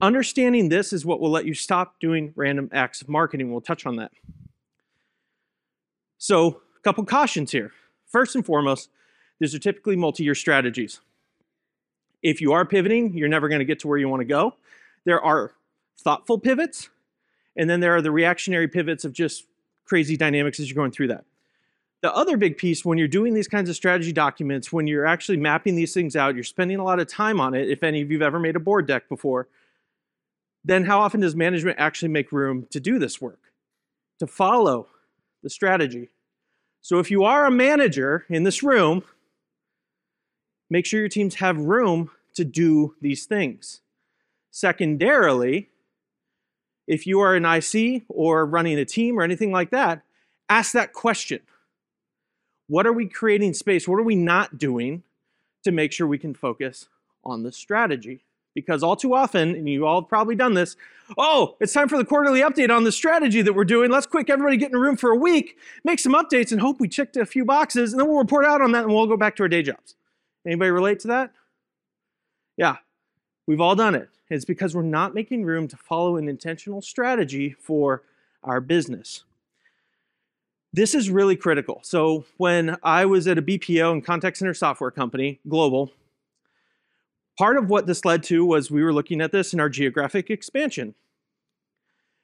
Understanding 0.00 0.68
this 0.68 0.92
is 0.92 1.04
what 1.04 1.20
will 1.20 1.30
let 1.30 1.44
you 1.44 1.54
stop 1.54 2.00
doing 2.00 2.32
random 2.34 2.70
acts 2.72 3.02
of 3.02 3.08
marketing. 3.08 3.50
We'll 3.50 3.60
touch 3.60 3.84
on 3.84 3.96
that. 3.96 4.12
So, 6.16 6.62
a 6.78 6.82
couple 6.82 7.04
cautions 7.04 7.50
here. 7.50 7.72
First 8.06 8.36
and 8.36 8.44
foremost, 8.44 8.88
these 9.38 9.54
are 9.54 9.58
typically 9.58 9.96
multi 9.96 10.24
year 10.24 10.34
strategies. 10.34 11.00
If 12.22 12.40
you 12.40 12.52
are 12.52 12.64
pivoting, 12.64 13.14
you're 13.14 13.28
never 13.28 13.48
going 13.48 13.58
to 13.58 13.64
get 13.64 13.80
to 13.80 13.88
where 13.88 13.98
you 13.98 14.08
want 14.08 14.20
to 14.20 14.26
go. 14.26 14.54
There 15.04 15.20
are 15.20 15.52
thoughtful 15.98 16.38
pivots, 16.38 16.88
and 17.56 17.68
then 17.68 17.80
there 17.80 17.94
are 17.96 18.02
the 18.02 18.10
reactionary 18.10 18.68
pivots 18.68 19.04
of 19.04 19.12
just 19.12 19.44
crazy 19.84 20.16
dynamics 20.16 20.60
as 20.60 20.68
you're 20.68 20.76
going 20.76 20.92
through 20.92 21.08
that. 21.08 21.24
The 22.00 22.12
other 22.14 22.36
big 22.36 22.56
piece 22.56 22.84
when 22.84 22.98
you're 22.98 23.08
doing 23.08 23.34
these 23.34 23.46
kinds 23.46 23.70
of 23.70 23.76
strategy 23.76 24.12
documents, 24.12 24.72
when 24.72 24.86
you're 24.86 25.06
actually 25.06 25.38
mapping 25.38 25.76
these 25.76 25.94
things 25.94 26.16
out, 26.16 26.34
you're 26.34 26.42
spending 26.42 26.78
a 26.78 26.84
lot 26.84 26.98
of 26.98 27.06
time 27.06 27.40
on 27.40 27.54
it. 27.54 27.70
If 27.70 27.82
any 27.82 28.02
of 28.02 28.10
you've 28.10 28.22
ever 28.22 28.40
made 28.40 28.56
a 28.56 28.60
board 28.60 28.86
deck 28.86 29.08
before, 29.08 29.48
then 30.64 30.84
how 30.84 31.00
often 31.00 31.20
does 31.20 31.36
management 31.36 31.78
actually 31.78 32.08
make 32.08 32.32
room 32.32 32.66
to 32.70 32.80
do 32.80 32.98
this 32.98 33.20
work, 33.20 33.52
to 34.18 34.26
follow 34.26 34.88
the 35.42 35.50
strategy? 35.50 36.10
So 36.80 36.98
if 36.98 37.10
you 37.10 37.22
are 37.22 37.46
a 37.46 37.50
manager 37.50 38.26
in 38.28 38.42
this 38.42 38.62
room, 38.64 39.04
make 40.72 40.86
sure 40.86 41.00
your 41.00 41.08
teams 41.08 41.36
have 41.36 41.58
room 41.58 42.10
to 42.34 42.44
do 42.44 42.94
these 43.00 43.26
things. 43.26 43.82
Secondarily, 44.50 45.68
if 46.86 47.06
you 47.06 47.20
are 47.20 47.36
an 47.36 47.44
IC 47.44 48.04
or 48.08 48.46
running 48.46 48.78
a 48.78 48.84
team 48.84 49.18
or 49.18 49.22
anything 49.22 49.52
like 49.52 49.70
that, 49.70 50.02
ask 50.48 50.72
that 50.72 50.92
question. 50.92 51.40
What 52.68 52.86
are 52.86 52.92
we 52.92 53.06
creating 53.06 53.54
space? 53.54 53.86
What 53.86 53.96
are 53.96 54.04
we 54.04 54.16
not 54.16 54.58
doing 54.58 55.02
to 55.64 55.72
make 55.72 55.92
sure 55.92 56.06
we 56.06 56.18
can 56.18 56.34
focus 56.34 56.88
on 57.24 57.42
the 57.42 57.52
strategy? 57.52 58.24
because 58.54 58.82
all 58.82 58.96
too 58.96 59.14
often, 59.14 59.54
and 59.54 59.68
you 59.68 59.86
all 59.86 60.02
have 60.02 60.08
probably 60.08 60.34
done 60.34 60.54
this, 60.54 60.76
oh, 61.16 61.56
it's 61.60 61.72
time 61.72 61.88
for 61.88 61.96
the 61.96 62.04
quarterly 62.04 62.40
update 62.40 62.74
on 62.74 62.84
the 62.84 62.92
strategy 62.92 63.42
that 63.42 63.52
we're 63.52 63.64
doing. 63.64 63.90
Let's 63.90 64.06
quick 64.06 64.30
everybody 64.30 64.56
get 64.56 64.70
in 64.70 64.76
a 64.76 64.80
room 64.80 64.96
for 64.96 65.10
a 65.10 65.16
week, 65.16 65.56
make 65.84 65.98
some 65.98 66.12
updates, 66.12 66.52
and 66.52 66.60
hope 66.60 66.80
we 66.80 66.88
checked 66.88 67.16
a 67.16 67.26
few 67.26 67.44
boxes, 67.44 67.92
and 67.92 68.00
then 68.00 68.08
we'll 68.08 68.18
report 68.18 68.44
out 68.44 68.60
on 68.60 68.72
that 68.72 68.84
and 68.84 68.92
we'll 68.92 69.06
go 69.06 69.16
back 69.16 69.36
to 69.36 69.42
our 69.42 69.48
day 69.48 69.62
jobs. 69.62 69.94
Anybody 70.46 70.70
relate 70.70 71.00
to 71.00 71.08
that? 71.08 71.32
Yeah, 72.56 72.76
we've 73.46 73.60
all 73.60 73.76
done 73.76 73.94
it. 73.94 74.08
It's 74.28 74.44
because 74.44 74.74
we're 74.74 74.82
not 74.82 75.14
making 75.14 75.44
room 75.44 75.68
to 75.68 75.76
follow 75.76 76.16
an 76.16 76.28
intentional 76.28 76.82
strategy 76.82 77.54
for 77.58 78.02
our 78.42 78.60
business. 78.60 79.24
This 80.72 80.94
is 80.94 81.10
really 81.10 81.36
critical. 81.36 81.80
So, 81.82 82.24
when 82.38 82.76
I 82.82 83.04
was 83.04 83.28
at 83.28 83.38
a 83.38 83.42
BPO 83.42 83.92
and 83.92 84.04
contact 84.04 84.38
center 84.38 84.54
software 84.54 84.90
company, 84.90 85.38
global, 85.48 85.92
Part 87.38 87.56
of 87.56 87.70
what 87.70 87.86
this 87.86 88.04
led 88.04 88.22
to 88.24 88.44
was 88.44 88.70
we 88.70 88.82
were 88.84 88.92
looking 88.92 89.20
at 89.20 89.32
this 89.32 89.54
in 89.54 89.60
our 89.60 89.68
geographic 89.68 90.30
expansion. 90.30 90.94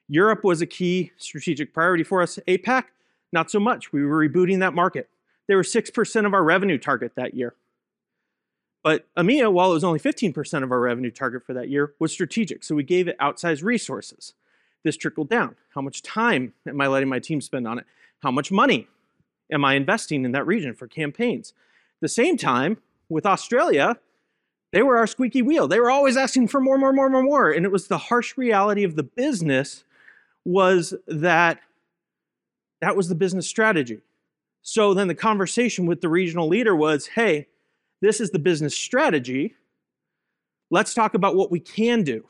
Europe 0.08 0.44
was 0.44 0.60
a 0.60 0.66
key 0.66 1.12
strategic 1.16 1.72
priority 1.72 2.04
for 2.04 2.22
us. 2.22 2.38
APAC, 2.46 2.84
not 3.32 3.50
so 3.50 3.58
much. 3.58 3.92
We 3.92 4.04
were 4.04 4.28
rebooting 4.28 4.60
that 4.60 4.75
market. 4.75 5.08
They 5.46 5.54
were 5.54 5.62
6% 5.62 6.26
of 6.26 6.34
our 6.34 6.44
revenue 6.44 6.78
target 6.78 7.12
that 7.16 7.34
year. 7.34 7.54
But 8.82 9.06
EMEA, 9.16 9.52
while 9.52 9.70
it 9.70 9.75
was 9.75 9.85
only 9.85 9.99
15% 9.99 10.62
of 10.62 10.70
our 10.70 10.80
revenue 10.80 11.11
target 11.11 11.44
for 11.44 11.52
that 11.54 11.68
year, 11.68 11.94
was 11.99 12.12
strategic. 12.12 12.62
So 12.62 12.75
we 12.75 12.85
gave 12.85 13.08
it 13.08 13.18
outsized 13.18 13.62
resources. 13.62 14.35
This 14.85 14.97
trickled 14.97 15.28
down. 15.28 15.56
How 15.75 15.80
much 15.80 16.02
time 16.02 16.54
am 16.66 16.80
I 16.80 16.87
letting 16.87 17.08
my 17.08 17.18
team 17.18 17.40
spend 17.40 17.66
on 17.66 17.78
it? 17.78 17.85
How 18.23 18.30
much 18.30 18.52
money 18.52 18.87
am 19.52 19.64
I 19.64 19.75
investing 19.75 20.25
in 20.25 20.32
that 20.32 20.47
region 20.47 20.75
for 20.75 20.87
campaigns? 20.87 21.52
The 22.00 22.08
same 22.08 22.37
time, 22.37 22.78
with 23.08 23.26
Australia, 23.26 23.97
they 24.73 24.82
were 24.82 24.99
our 24.99 25.06
squeaky 25.06 25.42
wheel. 25.42 25.66
They 25.66 25.80
were 25.80 25.90
always 25.90 26.16
asking 26.16 26.49
for 26.49 26.61
more, 26.61 26.78
more, 26.78 26.92
more, 26.92 27.08
more, 27.08 27.23
more. 27.23 27.50
And 27.50 27.64
it 27.64 27.73
was 27.73 27.88
the 27.88 27.99
harsh 27.99 28.37
reality 28.37 28.85
of 28.85 28.97
the 28.97 29.02
business 29.02 29.85
was 30.44 30.94
that 31.06 31.61
that 32.80 32.97
was 32.97 33.08
the 33.08 33.14
business 33.14 33.49
strategy. 33.49 34.00
So 34.62 34.94
then 34.94 35.08
the 35.08 35.14
conversation 35.14 35.87
with 35.87 36.00
the 36.00 36.08
regional 36.08 36.49
leader 36.49 36.76
was, 36.76 37.06
hey, 37.06 37.49
this 38.00 38.21
is 38.21 38.31
the 38.31 38.38
business 38.38 38.76
strategy. 38.76 39.55
Let's 40.71 40.95
talk 40.95 41.14
about 41.14 41.37
what 41.37 41.50
we 41.50 41.61
can 41.61 42.02
do, 42.02 42.25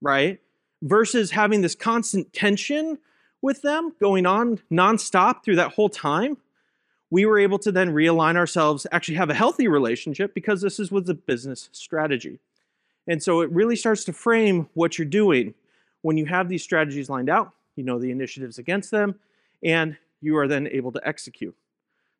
right? 0.00 0.40
Versus 0.82 1.30
having 1.30 1.62
this 1.62 1.74
constant 1.74 2.32
tension 2.32 2.98
with 3.40 3.62
them 3.62 3.92
going 4.00 4.26
on 4.26 4.60
nonstop 4.70 5.42
through 5.44 5.56
that 5.56 5.72
whole 5.72 5.88
time 5.88 6.36
we 7.10 7.24
were 7.26 7.38
able 7.38 7.58
to 7.60 7.72
then 7.72 7.92
realign 7.92 8.36
ourselves, 8.36 8.86
actually 8.92 9.16
have 9.16 9.30
a 9.30 9.34
healthy 9.34 9.68
relationship 9.68 10.34
because 10.34 10.60
this 10.60 10.78
is 10.78 10.90
with 10.90 11.06
the 11.06 11.14
business 11.14 11.68
strategy. 11.72 12.38
And 13.06 13.22
so 13.22 13.40
it 13.40 13.50
really 13.50 13.76
starts 13.76 14.04
to 14.04 14.12
frame 14.12 14.68
what 14.74 14.98
you're 14.98 15.06
doing 15.06 15.54
when 16.02 16.16
you 16.16 16.26
have 16.26 16.48
these 16.48 16.62
strategies 16.62 17.08
lined 17.08 17.30
out, 17.30 17.52
you 17.76 17.82
know 17.82 17.98
the 17.98 18.10
initiatives 18.10 18.58
against 18.58 18.90
them, 18.90 19.14
and 19.62 19.96
you 20.20 20.36
are 20.36 20.46
then 20.46 20.68
able 20.68 20.92
to 20.92 21.08
execute. 21.08 21.56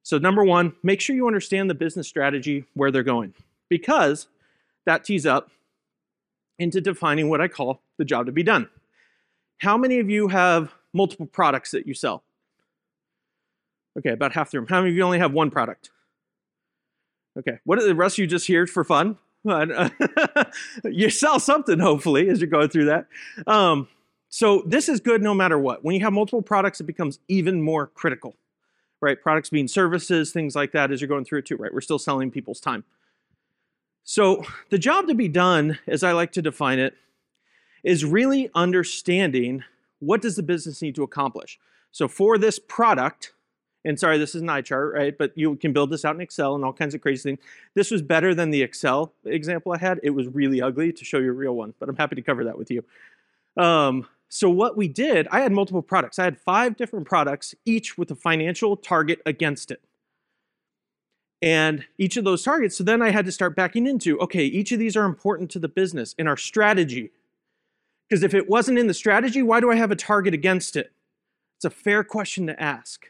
So, 0.09 0.17
number 0.17 0.43
one, 0.43 0.73
make 0.83 1.03
sure 1.03 1.15
you 1.15 1.27
understand 1.27 1.69
the 1.69 1.75
business 1.75 2.09
strategy 2.09 2.65
where 2.73 2.91
they're 2.91 3.03
going 3.03 3.35
because 3.69 4.27
that 4.87 5.05
tees 5.05 5.27
up 5.27 5.51
into 6.59 6.81
defining 6.81 7.29
what 7.29 7.43
I 7.43 7.49
call 7.49 7.83
the 7.99 8.07
job 8.07 8.25
to 8.25 8.33
be 8.33 8.43
done. 8.43 8.71
How 9.59 9.77
many 9.77 9.99
of 9.99 10.09
you 10.09 10.29
have 10.29 10.73
multiple 10.95 11.27
products 11.27 11.73
that 11.73 11.87
you 11.87 11.93
sell? 11.93 12.23
Okay, 13.99 14.09
about 14.09 14.33
half 14.33 14.51
the 14.51 14.61
room. 14.61 14.67
How 14.67 14.81
many 14.81 14.93
of 14.93 14.97
you 14.97 15.03
only 15.03 15.19
have 15.19 15.35
one 15.35 15.51
product? 15.51 15.91
Okay, 17.39 17.59
what 17.65 17.79
are 17.79 17.87
the 17.87 17.95
rest 17.95 18.15
of 18.15 18.21
you 18.21 18.27
just 18.27 18.47
here 18.47 18.67
for 18.67 18.85
fun? 18.85 19.19
you 20.85 21.11
sell 21.11 21.39
something, 21.39 21.81
hopefully, 21.81 22.31
as 22.31 22.41
you're 22.41 22.49
going 22.49 22.71
through 22.71 22.87
that. 22.87 23.09
Um, 23.47 23.87
so 24.31 24.63
this 24.65 24.89
is 24.89 25.01
good 25.01 25.23
no 25.23 25.35
matter 25.35 25.59
what. 25.59 25.85
When 25.85 25.95
you 25.95 26.01
have 26.01 26.15
multiple 26.15 26.41
products, 26.41 26.81
it 26.81 26.85
becomes 26.85 27.19
even 27.29 27.61
more 27.61 27.89
critical, 27.89 28.37
right? 29.01 29.21
Products 29.21 29.51
being 29.51 29.69
services, 29.69 30.33
things 30.33 30.55
like 30.57 30.73
that, 30.73 30.91
as 30.91 31.01
you're 31.01 31.09
going 31.09 31.25
through 31.25 31.41
it 31.41 31.47
too, 31.47 31.57
right? 31.57 31.73
We're 31.73 31.81
still 31.81 31.99
selling 31.99 32.31
people's 32.31 32.61
time. 32.61 32.85
So 34.05 34.45
the 34.71 34.79
job 34.79 35.07
to 35.09 35.15
be 35.15 35.29
done, 35.29 35.79
as 35.87 36.03
I 36.03 36.13
like 36.13 36.33
to 36.33 36.43
define 36.43 36.79
it, 36.79 36.95
is 37.85 38.05
really 38.05 38.51
understanding 38.55 39.65
what 40.01 40.23
does 40.23 40.37
the 40.37 40.43
business 40.43 40.83
need 40.83 40.95
to 40.95 41.03
accomplish. 41.03 41.59
So 41.91 42.09
for 42.09 42.39
this 42.39 42.59
product, 42.59 43.33
and 43.85 43.99
sorry, 43.99 44.19
this 44.19 44.35
is 44.35 44.43
an 44.43 44.51
eye 44.51 44.63
chart, 44.63 44.95
right? 44.95 45.17
But 45.17 45.37
you 45.37 45.57
can 45.57 45.73
build 45.73 45.91
this 45.91 46.05
out 46.05 46.15
in 46.15 46.21
Excel 46.21 46.55
and 46.55 46.65
all 46.65 46.73
kinds 46.73 46.95
of 46.95 47.01
crazy 47.01 47.23
things. 47.23 47.39
This 47.75 47.91
was 47.91 48.03
better 48.03 48.35
than 48.35 48.51
the 48.51 48.63
Excel 48.63 49.13
example 49.25 49.73
I 49.73 49.79
had. 49.79 50.01
It 50.03 50.11
was 50.11 50.27
really 50.29 50.61
ugly 50.61 50.93
to 50.93 51.05
show 51.05 51.19
you 51.19 51.31
a 51.31 51.35
real 51.35 51.55
one, 51.55 51.75
but 51.79 51.89
I'm 51.89 51.97
happy 51.97 52.17
to 52.17 52.23
cover 52.23 52.45
that 52.45 52.59
with 52.59 52.71
you. 52.71 52.85
Um, 53.57 54.07
so 54.29 54.51
what 54.51 54.77
we 54.77 54.89
did, 54.89 55.27
I 55.31 55.41
had 55.41 55.53
multiple 55.53 55.83
products. 55.83 56.19
I 56.19 56.25
had 56.25 56.39
five 56.39 56.77
different 56.77 57.07
products, 57.07 57.55
each 57.65 57.97
with 57.97 58.11
a 58.11 58.15
financial 58.15 58.77
target 58.77 59.21
against 59.27 59.71
it. 59.71 59.83
And 61.41 61.85
each 61.99 62.17
of 62.17 62.25
those 62.25 62.43
targets, 62.43 62.77
so 62.77 62.85
then 62.85 63.01
I 63.01 63.11
had 63.11 63.25
to 63.27 63.33
start 63.33 63.57
backing 63.57 63.87
into, 63.87 64.19
okay, 64.19 64.45
each 64.45 64.73
of 64.73 64.79
these 64.79 64.97
are 64.97 65.05
important 65.05 65.51
to 65.53 65.59
the 65.59 65.69
business 65.69 66.15
and 66.19 66.29
our 66.29 66.37
strategy. 66.37 67.11
Because 68.09 68.23
if 68.23 68.35
it 68.35 68.49
wasn't 68.49 68.79
in 68.79 68.87
the 68.87 68.95
strategy, 68.95 69.43
why 69.43 69.61
do 69.61 69.71
I 69.71 69.77
have 69.77 69.91
a 69.91 69.97
target 69.97 70.35
against 70.35 70.77
it? 70.77 70.93
It's 71.57 71.65
a 71.65 71.71
fair 71.71 72.03
question 72.03 72.47
to 72.49 72.61
ask 72.61 73.07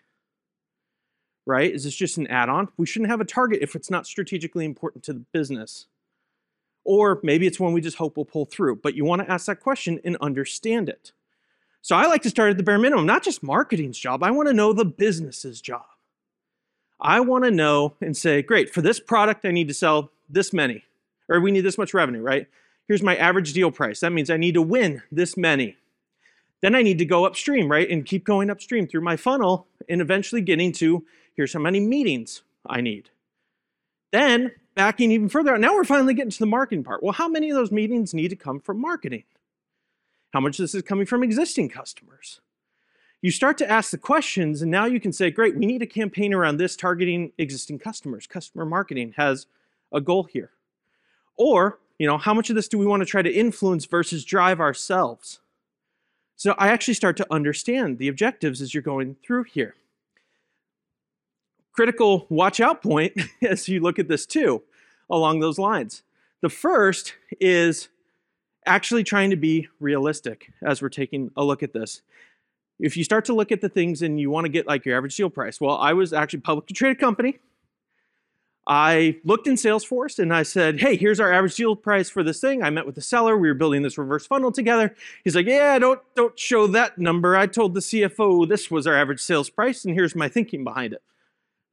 right? 1.48 1.74
Is 1.74 1.84
this 1.84 1.96
just 1.96 2.18
an 2.18 2.26
add 2.26 2.50
on? 2.50 2.68
We 2.76 2.84
shouldn't 2.84 3.10
have 3.10 3.22
a 3.22 3.24
target 3.24 3.60
if 3.62 3.74
it's 3.74 3.90
not 3.90 4.06
strategically 4.06 4.66
important 4.66 5.02
to 5.04 5.14
the 5.14 5.24
business. 5.32 5.86
Or 6.88 7.20
maybe 7.22 7.46
it's 7.46 7.60
one 7.60 7.74
we 7.74 7.82
just 7.82 7.98
hope 7.98 8.16
will 8.16 8.24
pull 8.24 8.46
through, 8.46 8.76
but 8.76 8.94
you 8.94 9.04
want 9.04 9.20
to 9.20 9.30
ask 9.30 9.44
that 9.44 9.60
question 9.60 10.00
and 10.04 10.16
understand 10.22 10.88
it. 10.88 11.12
So 11.82 11.94
I 11.94 12.06
like 12.06 12.22
to 12.22 12.30
start 12.30 12.50
at 12.50 12.56
the 12.56 12.62
bare 12.62 12.78
minimum, 12.78 13.04
not 13.04 13.22
just 13.22 13.42
marketing's 13.42 13.98
job. 13.98 14.22
I 14.22 14.30
want 14.30 14.48
to 14.48 14.54
know 14.54 14.72
the 14.72 14.86
business's 14.86 15.60
job. 15.60 15.84
I 16.98 17.20
want 17.20 17.44
to 17.44 17.50
know 17.50 17.92
and 18.00 18.16
say, 18.16 18.40
great, 18.40 18.72
for 18.72 18.80
this 18.80 19.00
product, 19.00 19.44
I 19.44 19.50
need 19.50 19.68
to 19.68 19.74
sell 19.74 20.10
this 20.30 20.54
many, 20.54 20.82
or 21.28 21.40
we 21.40 21.50
need 21.50 21.60
this 21.60 21.76
much 21.76 21.92
revenue, 21.92 22.22
right? 22.22 22.46
Here's 22.86 23.02
my 23.02 23.16
average 23.16 23.52
deal 23.52 23.70
price. 23.70 24.00
That 24.00 24.12
means 24.12 24.30
I 24.30 24.38
need 24.38 24.54
to 24.54 24.62
win 24.62 25.02
this 25.12 25.36
many. 25.36 25.76
Then 26.62 26.74
I 26.74 26.80
need 26.80 26.96
to 26.98 27.04
go 27.04 27.26
upstream, 27.26 27.70
right? 27.70 27.88
And 27.90 28.06
keep 28.06 28.24
going 28.24 28.48
upstream 28.48 28.86
through 28.86 29.02
my 29.02 29.18
funnel 29.18 29.66
and 29.90 30.00
eventually 30.00 30.40
getting 30.40 30.72
to 30.72 31.04
Here's 31.38 31.52
how 31.52 31.60
many 31.60 31.78
meetings 31.78 32.42
I 32.66 32.80
need. 32.80 33.10
Then, 34.10 34.50
backing 34.78 35.10
even 35.10 35.28
further 35.28 35.52
out, 35.52 35.60
now 35.60 35.74
we're 35.74 35.82
finally 35.82 36.14
getting 36.14 36.30
to 36.30 36.38
the 36.38 36.46
marketing 36.46 36.84
part. 36.84 37.02
Well, 37.02 37.12
how 37.12 37.26
many 37.26 37.50
of 37.50 37.56
those 37.56 37.72
meetings 37.72 38.14
need 38.14 38.28
to 38.28 38.36
come 38.36 38.60
from 38.60 38.80
marketing? 38.80 39.24
How 40.32 40.38
much 40.38 40.56
of 40.60 40.62
this 40.62 40.72
is 40.72 40.82
coming 40.82 41.04
from 41.04 41.24
existing 41.24 41.68
customers? 41.68 42.40
You 43.20 43.32
start 43.32 43.58
to 43.58 43.68
ask 43.68 43.90
the 43.90 43.98
questions, 43.98 44.62
and 44.62 44.70
now 44.70 44.84
you 44.84 45.00
can 45.00 45.12
say, 45.12 45.32
great, 45.32 45.56
we 45.56 45.66
need 45.66 45.82
a 45.82 45.86
campaign 45.86 46.32
around 46.32 46.58
this 46.58 46.76
targeting 46.76 47.32
existing 47.38 47.80
customers. 47.80 48.28
Customer 48.28 48.64
marketing 48.64 49.14
has 49.16 49.48
a 49.92 50.00
goal 50.00 50.22
here. 50.22 50.50
Or, 51.36 51.80
you 51.98 52.06
know, 52.06 52.16
how 52.16 52.32
much 52.32 52.48
of 52.48 52.54
this 52.54 52.68
do 52.68 52.78
we 52.78 52.86
want 52.86 53.00
to 53.00 53.06
try 53.06 53.20
to 53.20 53.32
influence 53.32 53.84
versus 53.84 54.24
drive 54.24 54.60
ourselves? 54.60 55.40
So 56.36 56.54
I 56.56 56.68
actually 56.68 56.94
start 56.94 57.16
to 57.16 57.26
understand 57.32 57.98
the 57.98 58.06
objectives 58.06 58.62
as 58.62 58.72
you're 58.72 58.82
going 58.84 59.16
through 59.24 59.44
here 59.44 59.74
critical 61.78 62.26
watch 62.28 62.58
out 62.58 62.82
point 62.82 63.16
as 63.48 63.68
you 63.68 63.78
look 63.78 64.00
at 64.00 64.08
this 64.08 64.26
too, 64.26 64.60
along 65.10 65.40
those 65.40 65.58
lines. 65.58 66.02
The 66.40 66.48
first 66.48 67.14
is 67.40 67.88
actually 68.66 69.04
trying 69.04 69.30
to 69.30 69.36
be 69.36 69.68
realistic 69.80 70.52
as 70.62 70.82
we're 70.82 70.88
taking 70.88 71.30
a 71.36 71.44
look 71.44 71.62
at 71.62 71.72
this. 71.72 72.02
If 72.78 72.96
you 72.96 73.02
start 73.02 73.24
to 73.24 73.34
look 73.34 73.50
at 73.50 73.60
the 73.60 73.68
things 73.68 74.02
and 74.02 74.20
you 74.20 74.30
want 74.30 74.44
to 74.44 74.48
get 74.50 74.66
like 74.66 74.84
your 74.84 74.96
average 74.96 75.16
deal 75.16 75.30
price, 75.30 75.60
well, 75.60 75.76
I 75.78 75.94
was 75.94 76.12
actually 76.12 76.40
publicly 76.40 76.74
traded 76.74 77.00
company. 77.00 77.38
I 78.70 79.16
looked 79.24 79.46
in 79.46 79.54
Salesforce 79.54 80.18
and 80.18 80.32
I 80.32 80.42
said, 80.42 80.78
hey, 80.78 80.94
here's 80.94 81.20
our 81.20 81.32
average 81.32 81.56
deal 81.56 81.74
price 81.74 82.10
for 82.10 82.22
this 82.22 82.38
thing. 82.38 82.62
I 82.62 82.68
met 82.68 82.84
with 82.84 82.96
the 82.96 83.00
seller. 83.00 83.36
We 83.36 83.48
were 83.48 83.54
building 83.54 83.80
this 83.80 83.96
reverse 83.96 84.26
funnel 84.26 84.52
together. 84.52 84.94
He's 85.24 85.34
like, 85.34 85.46
yeah, 85.46 85.78
don't, 85.78 86.00
don't 86.14 86.38
show 86.38 86.66
that 86.68 86.98
number. 86.98 87.34
I 87.34 87.46
told 87.46 87.72
the 87.72 87.80
CFO 87.80 88.46
this 88.46 88.70
was 88.70 88.86
our 88.86 88.94
average 88.94 89.20
sales 89.20 89.48
price, 89.48 89.86
and 89.86 89.94
here's 89.94 90.14
my 90.14 90.28
thinking 90.28 90.64
behind 90.64 90.92
it. 90.92 91.02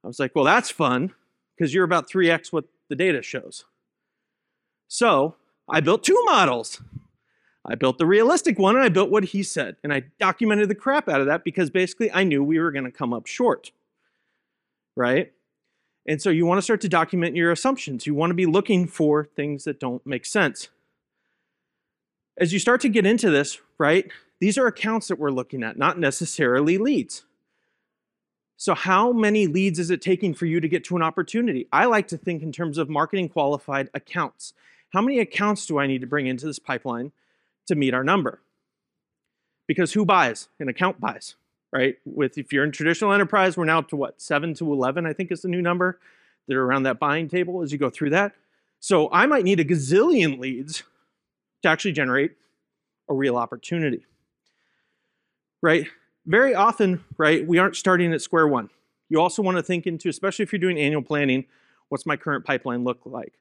I 0.05 0.07
was 0.07 0.19
like, 0.19 0.33
well, 0.35 0.45
that's 0.45 0.71
fun 0.71 1.13
because 1.55 1.73
you're 1.73 1.83
about 1.83 2.09
3x 2.09 2.53
what 2.53 2.63
the 2.89 2.95
data 2.95 3.21
shows. 3.21 3.65
So 4.87 5.35
I 5.69 5.79
built 5.79 6.03
two 6.03 6.21
models. 6.25 6.81
I 7.67 7.75
built 7.75 7.97
the 7.97 8.05
realistic 8.05 8.59
one 8.59 8.75
and 8.75 8.85
I 8.85 8.89
built 8.89 9.09
what 9.09 9.25
he 9.25 9.41
said. 9.41 9.77
And 9.83 9.91
I 9.91 10.03
documented 10.19 10.69
the 10.69 10.75
crap 10.75 11.09
out 11.09 11.21
of 11.21 11.27
that 11.27 11.43
because 11.43 11.69
basically 11.69 12.11
I 12.11 12.23
knew 12.23 12.43
we 12.43 12.59
were 12.59 12.71
going 12.71 12.85
to 12.85 12.91
come 12.91 13.13
up 13.13 13.25
short. 13.25 13.71
Right? 14.95 15.33
And 16.07 16.21
so 16.21 16.29
you 16.29 16.45
want 16.45 16.59
to 16.59 16.61
start 16.61 16.81
to 16.81 16.89
document 16.89 17.35
your 17.35 17.51
assumptions. 17.51 18.05
You 18.05 18.13
want 18.13 18.29
to 18.29 18.35
be 18.35 18.45
looking 18.45 18.87
for 18.87 19.25
things 19.25 19.63
that 19.63 19.79
don't 19.79 20.05
make 20.05 20.25
sense. 20.25 20.69
As 22.37 22.53
you 22.53 22.59
start 22.59 22.81
to 22.81 22.89
get 22.89 23.05
into 23.05 23.31
this, 23.31 23.59
right, 23.79 24.11
these 24.39 24.57
are 24.57 24.67
accounts 24.67 25.07
that 25.07 25.17
we're 25.17 25.31
looking 25.31 25.63
at, 25.63 25.77
not 25.77 25.97
necessarily 25.97 26.77
leads. 26.77 27.25
So, 28.57 28.73
how 28.73 29.11
many 29.11 29.47
leads 29.47 29.79
is 29.79 29.91
it 29.91 30.01
taking 30.01 30.33
for 30.33 30.45
you 30.45 30.59
to 30.59 30.67
get 30.67 30.83
to 30.85 30.95
an 30.95 31.03
opportunity? 31.03 31.67
I 31.73 31.85
like 31.85 32.07
to 32.09 32.17
think 32.17 32.41
in 32.41 32.51
terms 32.51 32.77
of 32.77 32.89
marketing 32.89 33.29
qualified 33.29 33.89
accounts. 33.93 34.53
How 34.91 35.01
many 35.01 35.19
accounts 35.19 35.65
do 35.65 35.77
I 35.77 35.87
need 35.87 36.01
to 36.01 36.07
bring 36.07 36.27
into 36.27 36.45
this 36.45 36.59
pipeline 36.59 37.11
to 37.67 37.75
meet 37.75 37.93
our 37.93 38.03
number? 38.03 38.39
Because 39.67 39.91
who 39.91 40.05
buys? 40.05 40.47
An 40.59 40.69
account 40.69 41.01
buys, 41.01 41.35
right? 41.73 41.97
With 42.05 42.37
if 42.37 42.53
you're 42.53 42.63
in 42.63 42.71
traditional 42.71 43.11
enterprise, 43.11 43.57
we're 43.57 43.65
now 43.65 43.79
up 43.79 43.89
to 43.89 43.97
what, 43.97 44.21
seven 44.21 44.53
to 44.55 44.71
11, 44.71 45.05
I 45.05 45.11
think 45.11 45.31
is 45.31 45.41
the 45.41 45.49
new 45.49 45.61
number. 45.61 45.99
They're 46.47 46.61
around 46.61 46.83
that 46.83 46.99
buying 46.99 47.27
table 47.27 47.61
as 47.61 47.73
you 47.73 47.77
go 47.77 47.89
through 47.89 48.11
that. 48.11 48.33
So, 48.79 49.09
I 49.11 49.25
might 49.25 49.43
need 49.43 49.59
a 49.59 49.65
gazillion 49.65 50.39
leads 50.39 50.83
to 51.63 51.69
actually 51.69 51.91
generate 51.91 52.31
a 53.09 53.13
real 53.13 53.35
opportunity, 53.35 54.05
right? 55.61 55.87
Very 56.25 56.55
often, 56.55 57.03
right, 57.17 57.45
we 57.45 57.57
aren't 57.59 57.75
starting 57.75 58.13
at 58.13 58.21
square 58.21 58.47
one. 58.47 58.69
You 59.09 59.21
also 59.21 59.41
want 59.41 59.57
to 59.57 59.63
think 59.63 59.85
into, 59.85 60.09
especially 60.09 60.43
if 60.43 60.51
you're 60.51 60.59
doing 60.59 60.79
annual 60.79 61.03
planning, 61.03 61.45
what's 61.89 62.05
my 62.05 62.17
current 62.17 62.45
pipeline 62.45 62.83
look 62.83 63.01
like? 63.05 63.33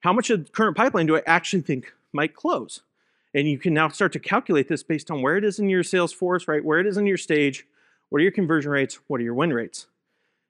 How 0.00 0.12
much 0.12 0.30
of 0.30 0.46
the 0.46 0.50
current 0.50 0.76
pipeline 0.76 1.06
do 1.06 1.16
I 1.16 1.22
actually 1.26 1.62
think 1.62 1.92
might 2.12 2.34
close? 2.34 2.82
And 3.32 3.48
you 3.48 3.58
can 3.58 3.72
now 3.72 3.88
start 3.88 4.12
to 4.14 4.18
calculate 4.18 4.68
this 4.68 4.82
based 4.82 5.10
on 5.10 5.22
where 5.22 5.36
it 5.36 5.44
is 5.44 5.58
in 5.58 5.68
your 5.68 5.84
Salesforce, 5.84 6.48
right? 6.48 6.64
Where 6.64 6.80
it 6.80 6.86
is 6.86 6.96
in 6.96 7.06
your 7.06 7.16
stage, 7.16 7.66
what 8.08 8.18
are 8.18 8.22
your 8.22 8.32
conversion 8.32 8.72
rates, 8.72 8.98
what 9.06 9.20
are 9.20 9.24
your 9.24 9.34
win 9.34 9.52
rates? 9.52 9.86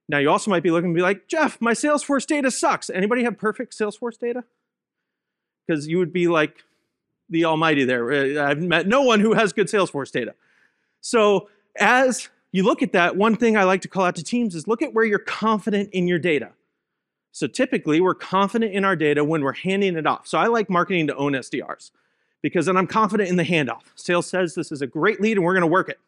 Now 0.08 0.18
you 0.18 0.30
also 0.30 0.50
might 0.50 0.62
be 0.62 0.70
looking 0.70 0.92
to 0.92 0.96
be 0.96 1.02
like, 1.02 1.28
Jeff, 1.28 1.60
my 1.60 1.72
Salesforce 1.72 2.26
data 2.26 2.50
sucks. 2.50 2.90
Anybody 2.90 3.22
have 3.24 3.38
perfect 3.38 3.76
Salesforce 3.78 4.18
data? 4.18 4.44
Because 5.66 5.86
you 5.86 5.98
would 5.98 6.12
be 6.12 6.26
like 6.26 6.64
the 7.28 7.44
almighty 7.44 7.84
there. 7.84 8.40
I've 8.42 8.60
met 8.60 8.88
no 8.88 9.02
one 9.02 9.20
who 9.20 9.34
has 9.34 9.52
good 9.52 9.68
Salesforce 9.68 10.10
data. 10.10 10.34
So 11.00 11.48
as 11.76 12.28
you 12.52 12.64
look 12.64 12.82
at 12.82 12.92
that, 12.92 13.16
one 13.16 13.36
thing 13.36 13.56
I 13.56 13.64
like 13.64 13.80
to 13.82 13.88
call 13.88 14.04
out 14.04 14.16
to 14.16 14.22
teams 14.22 14.54
is 14.54 14.68
look 14.68 14.82
at 14.82 14.92
where 14.92 15.04
you're 15.04 15.18
confident 15.18 15.90
in 15.92 16.06
your 16.06 16.18
data. 16.18 16.50
So 17.32 17.46
typically, 17.46 18.00
we're 18.00 18.14
confident 18.14 18.74
in 18.74 18.84
our 18.84 18.94
data 18.94 19.24
when 19.24 19.42
we're 19.42 19.54
handing 19.54 19.96
it 19.96 20.06
off. 20.06 20.26
So 20.26 20.38
I 20.38 20.48
like 20.48 20.68
marketing 20.68 21.06
to 21.06 21.16
own 21.16 21.32
SDRs 21.32 21.90
because 22.42 22.66
then 22.66 22.76
I'm 22.76 22.86
confident 22.86 23.30
in 23.30 23.36
the 23.36 23.44
handoff. 23.44 23.82
Sales 23.94 24.26
says 24.26 24.54
this 24.54 24.70
is 24.70 24.82
a 24.82 24.86
great 24.86 25.20
lead 25.20 25.38
and 25.38 25.44
we're 25.44 25.54
going 25.54 25.62
to 25.62 25.66
work 25.66 25.88
it. 25.88 25.98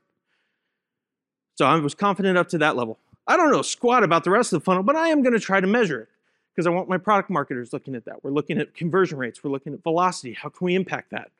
So 1.54 1.64
I 1.64 1.76
was 1.76 1.94
confident 1.94 2.36
up 2.36 2.48
to 2.48 2.58
that 2.58 2.76
level. 2.76 2.98
I 3.26 3.38
don't 3.38 3.50
know 3.50 3.62
squat 3.62 4.04
about 4.04 4.24
the 4.24 4.30
rest 4.30 4.52
of 4.52 4.60
the 4.60 4.64
funnel, 4.64 4.82
but 4.82 4.96
I 4.96 5.08
am 5.08 5.22
going 5.22 5.32
to 5.32 5.40
try 5.40 5.60
to 5.60 5.66
measure 5.66 6.02
it 6.02 6.08
because 6.54 6.66
I 6.66 6.70
want 6.70 6.88
my 6.88 6.98
product 6.98 7.30
marketers 7.30 7.72
looking 7.72 7.94
at 7.94 8.04
that. 8.04 8.22
We're 8.22 8.32
looking 8.32 8.58
at 8.58 8.74
conversion 8.74 9.16
rates, 9.18 9.42
we're 9.42 9.50
looking 9.50 9.72
at 9.72 9.82
velocity. 9.82 10.34
How 10.34 10.50
can 10.50 10.64
we 10.66 10.74
impact 10.74 11.10
that? 11.10 11.30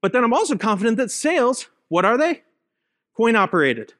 But 0.00 0.12
then 0.12 0.22
I'm 0.22 0.32
also 0.32 0.56
confident 0.56 0.96
that 0.98 1.10
sales, 1.10 1.68
what 1.88 2.04
are 2.04 2.16
they? 2.16 2.42
Coin 3.16 3.36
operated. 3.36 3.94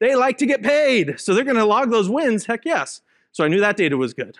They 0.00 0.14
like 0.14 0.36
to 0.38 0.46
get 0.46 0.62
paid, 0.62 1.20
so 1.20 1.32
they're 1.32 1.44
going 1.44 1.56
to 1.56 1.64
log 1.64 1.90
those 1.90 2.08
wins. 2.08 2.46
Heck 2.46 2.64
yes. 2.64 3.02
So 3.30 3.44
I 3.44 3.48
knew 3.48 3.60
that 3.60 3.76
data 3.76 3.96
was 3.96 4.14
good. 4.14 4.36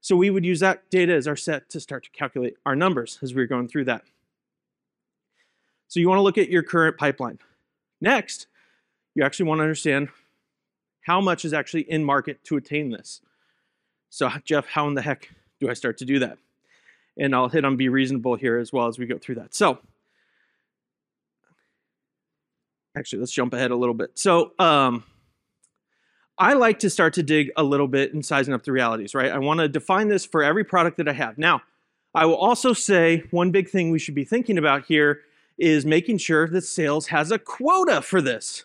So 0.00 0.16
we 0.16 0.30
would 0.30 0.44
use 0.44 0.60
that 0.60 0.90
data 0.90 1.14
as 1.14 1.26
our 1.26 1.36
set 1.36 1.70
to 1.70 1.80
start 1.80 2.04
to 2.04 2.10
calculate 2.10 2.56
our 2.66 2.76
numbers 2.76 3.18
as 3.22 3.32
we 3.34 3.40
were 3.40 3.46
going 3.46 3.68
through 3.68 3.84
that. 3.84 4.02
So 5.88 6.00
you 6.00 6.08
want 6.08 6.18
to 6.18 6.22
look 6.22 6.38
at 6.38 6.50
your 6.50 6.62
current 6.62 6.98
pipeline. 6.98 7.38
Next, 8.00 8.48
you 9.14 9.22
actually 9.22 9.46
want 9.46 9.60
to 9.60 9.62
understand 9.62 10.08
how 11.02 11.20
much 11.20 11.44
is 11.44 11.54
actually 11.54 11.90
in 11.90 12.04
market 12.04 12.42
to 12.44 12.56
attain 12.56 12.90
this. 12.90 13.20
So 14.10 14.28
Jeff, 14.44 14.66
how 14.66 14.88
in 14.88 14.94
the 14.94 15.02
heck 15.02 15.30
do 15.60 15.70
I 15.70 15.74
start 15.74 15.98
to 15.98 16.04
do 16.04 16.18
that? 16.18 16.36
And 17.16 17.34
I'll 17.34 17.48
hit 17.48 17.64
on 17.64 17.76
be 17.76 17.88
reasonable 17.88 18.34
here 18.34 18.58
as 18.58 18.72
well 18.72 18.88
as 18.88 18.98
we 18.98 19.06
go 19.06 19.18
through 19.18 19.36
that. 19.36 19.54
So 19.54 19.78
actually, 22.96 23.20
let's 23.20 23.32
jump 23.32 23.54
ahead 23.54 23.70
a 23.70 23.76
little 23.76 23.94
bit. 23.94 24.10
So 24.14 24.52
um, 24.58 25.04
I 26.38 26.54
like 26.54 26.78
to 26.80 26.90
start 26.90 27.14
to 27.14 27.22
dig 27.22 27.50
a 27.56 27.62
little 27.62 27.88
bit 27.88 28.12
in 28.12 28.22
sizing 28.22 28.54
up 28.54 28.64
the 28.64 28.72
realities, 28.72 29.14
right? 29.14 29.30
I 29.30 29.38
want 29.38 29.60
to 29.60 29.68
define 29.68 30.08
this 30.08 30.24
for 30.24 30.42
every 30.42 30.64
product 30.64 30.96
that 30.96 31.08
I 31.08 31.12
have. 31.12 31.38
Now, 31.38 31.62
I 32.14 32.26
will 32.26 32.36
also 32.36 32.72
say 32.72 33.24
one 33.30 33.50
big 33.50 33.68
thing 33.68 33.90
we 33.90 33.98
should 33.98 34.14
be 34.14 34.24
thinking 34.24 34.58
about 34.58 34.84
here 34.86 35.22
is 35.58 35.84
making 35.84 36.18
sure 36.18 36.48
that 36.48 36.62
sales 36.62 37.08
has 37.08 37.30
a 37.30 37.38
quota 37.38 38.02
for 38.02 38.20
this. 38.20 38.64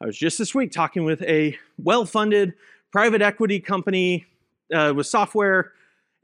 I 0.00 0.06
was 0.06 0.16
just 0.16 0.38
this 0.38 0.54
week 0.54 0.72
talking 0.72 1.04
with 1.04 1.22
a 1.22 1.56
well 1.78 2.04
funded 2.04 2.54
private 2.92 3.22
equity 3.22 3.60
company 3.60 4.26
uh, 4.72 4.92
with 4.94 5.06
software, 5.06 5.72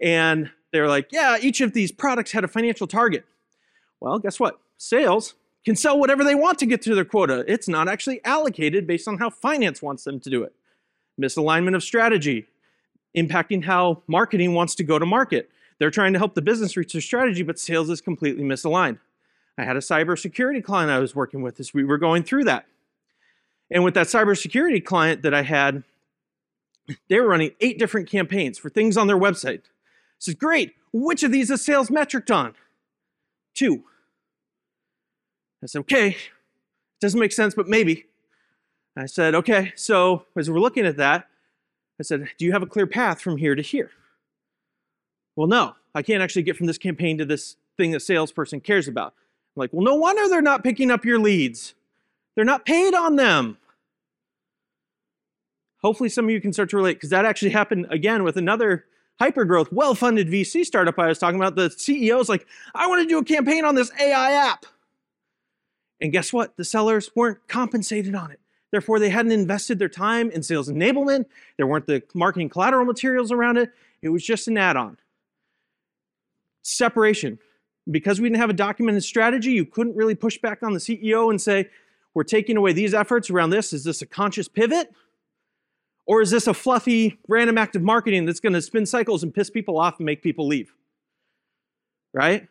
and 0.01 0.51
they're 0.73 0.89
like, 0.89 1.09
yeah, 1.11 1.39
each 1.41 1.61
of 1.61 1.73
these 1.73 1.93
products 1.93 2.33
had 2.33 2.45
a 2.45 2.49
financial 2.49 2.87
target. 2.87 3.25
Well, 4.01 4.19
guess 4.19 4.39
what? 4.39 4.59
Sales 4.79 5.35
can 5.65 5.77
sell 5.77 5.99
whatever 5.99 6.25
they 6.25 6.35
want 6.35 6.59
to 6.59 6.67
get 6.67 6.83
to 6.83 6.95
their 6.95 7.05
quota. 7.05 7.45
It's 7.47 7.69
not 7.69 7.89
actually 7.89 8.25
allocated 8.25 8.87
based 8.87 9.07
on 9.07 9.19
how 9.19 9.31
finance 9.31 9.81
wants 9.81 10.05
them 10.05 10.19
to 10.21 10.31
do 10.31 10.43
it. 10.43 10.53
Misalignment 11.21 11.77
of 11.77 11.83
strategy, 11.83 12.47
impacting 13.17 13.65
how 13.65 14.03
marketing 14.07 14.55
wants 14.55 14.75
to 14.77 14.85
go 14.85 14.99
to 14.99 15.07
market. 15.07 15.51
They're 15.79 15.91
trying 15.91 16.13
to 16.15 16.19
help 16.19 16.35
the 16.35 16.43
business 16.43 16.77
reach 16.77 16.93
their 16.93 17.03
strategy, 17.03 17.43
but 17.43 17.59
sales 17.59 17.91
is 17.91 18.01
completely 18.01 18.45
misaligned. 18.45 18.99
I 19.59 19.65
had 19.65 19.77
a 19.77 19.81
cybersecurity 19.81 20.65
client 20.65 20.91
I 20.91 20.99
was 20.99 21.15
working 21.15 21.43
with 21.43 21.61
as 21.61 21.75
we 21.75 21.85
were 21.85 21.99
going 21.99 22.23
through 22.23 22.45
that. 22.45 22.67
And 23.71 23.85
with 23.85 23.95
that 23.95 24.07
cybersecurity 24.07 24.85
client 24.85 25.23
that 25.23 25.35
I 25.35 25.43
had, 25.43 25.83
they 27.09 27.21
were 27.21 27.29
running 27.29 27.53
eight 27.61 27.79
different 27.79 28.09
campaigns 28.09 28.59
for 28.59 28.71
things 28.71 28.97
on 28.97 29.07
their 29.07 29.19
website. 29.19 29.61
I 29.61 30.19
said, 30.19 30.39
Great, 30.39 30.75
which 30.93 31.23
of 31.23 31.33
these 31.33 31.51
is 31.51 31.65
sales 31.65 31.91
metric 31.91 32.31
on? 32.31 32.55
Two. 33.55 33.85
I 35.63 35.67
said, 35.67 35.81
Okay, 35.81 36.09
it 36.11 36.17
doesn't 37.01 37.21
make 37.21 37.33
sense, 37.33 37.55
but 37.55 37.69
maybe. 37.69 38.07
I 38.97 39.07
said, 39.07 39.35
Okay, 39.35 39.73
so 39.77 40.25
as 40.37 40.51
we're 40.51 40.61
looking 40.61 40.87
at 40.87 40.97
that, 40.97 41.29
I 42.01 42.03
said, 42.03 42.29
Do 42.39 42.45
you 42.45 42.53
have 42.53 42.63
a 42.63 42.67
clear 42.67 42.87
path 42.87 43.21
from 43.21 43.37
here 43.37 43.55
to 43.55 43.63
here? 43.63 43.91
Well, 45.37 45.47
no, 45.47 45.75
I 45.95 46.03
can't 46.03 46.23
actually 46.23 46.43
get 46.43 46.57
from 46.57 46.67
this 46.67 46.79
campaign 46.79 47.19
to 47.19 47.25
this 47.25 47.57
thing 47.77 47.93
that 47.93 48.01
salesperson 48.01 48.61
cares 48.61 48.89
about. 48.89 49.15
I'm 49.57 49.61
like, 49.61 49.73
well, 49.73 49.85
no 49.85 49.95
wonder 49.95 50.29
they're 50.29 50.43
not 50.43 50.65
picking 50.65 50.91
up 50.91 51.05
your 51.05 51.19
leads. 51.19 51.75
They're 52.35 52.45
not 52.45 52.65
paid 52.65 52.95
on 52.95 53.17
them. 53.17 53.59
Hopefully, 55.83 56.09
some 56.09 56.27
of 56.27 56.31
you 56.31 56.41
can 56.41 56.53
start 56.53 56.71
to 56.71 56.77
relate 56.77 56.95
because 56.95 57.11
that 57.11 57.25
actually 57.25 57.51
happened 57.51 57.87
again 57.91 58.23
with 58.23 58.37
another 58.37 58.87
hypergrowth, 59.21 59.73
well 59.73 59.95
funded 59.95 60.29
VC 60.29 60.65
startup 60.65 60.99
I 60.99 61.09
was 61.09 61.19
talking 61.19 61.39
about. 61.39 61.57
The 61.57 61.69
CEO's 61.69 62.29
like, 62.29 62.47
I 62.75 62.87
want 62.87 63.03
to 63.03 63.09
do 63.09 63.19
a 63.19 63.25
campaign 63.25 63.65
on 63.65 63.75
this 63.75 63.91
AI 64.01 64.33
app. 64.33 64.65
And 66.03 66.13
guess 66.13 66.33
what? 66.33 66.57
The 66.57 66.65
sellers 66.65 67.11
weren't 67.17 67.39
compensated 67.49 68.15
on 68.15 68.31
it. 68.31 68.41
Therefore, 68.73 68.99
they 68.99 69.09
hadn't 69.09 69.33
invested 69.33 69.79
their 69.79 69.89
time 69.89 70.31
in 70.31 70.43
sales 70.43 70.69
enablement. 70.69 71.27
There 71.57 71.67
weren't 71.67 71.87
the 71.87 72.03
marketing 72.15 72.49
collateral 72.51 72.85
materials 72.85 73.33
around 73.33 73.57
it. 73.57 73.71
It 74.03 74.11
was 74.11 74.25
just 74.25 74.49
an 74.49 74.59
add 74.59 74.77
on. 74.77 74.99
Separation 76.63 77.39
because 77.91 78.21
we 78.21 78.29
didn't 78.29 78.41
have 78.41 78.51
a 78.51 78.55
documented 78.55 79.03
strategy, 79.03 79.53
you 79.53 79.65
couldn't 79.65 79.97
really 79.97 80.15
push 80.15 80.39
back 80.39 80.63
on 80.63 80.73
the 80.73 80.79
CEO 80.79 81.31
and 81.31 81.41
say, 81.41 81.69
we're 82.15 82.23
taking 82.23 82.57
away 82.57 82.73
these 82.73 82.95
efforts 82.95 83.31
around 83.31 83.51
this. 83.51 83.73
Is 83.73 83.85
this 83.85 84.03
a 84.03 84.07
conscious 84.07 84.49
pivot? 84.49 84.93
Or 86.07 86.21
is 86.21 86.31
this 86.31 86.47
a 86.47 86.55
fluffy, 86.55 87.19
random 87.29 87.59
act 87.59 87.77
of 87.77 87.83
marketing 87.83 88.27
that's 88.27 88.41
going 88.41 88.53
to 88.53 88.63
spin 88.63 88.87
cycles 88.87 89.23
and 89.23 89.33
piss 89.33 89.51
people 89.51 89.79
off 89.79 89.99
and 89.99 90.07
make 90.07 90.23
people 90.23 90.47
leave? 90.47 90.75
Right? 92.13 92.49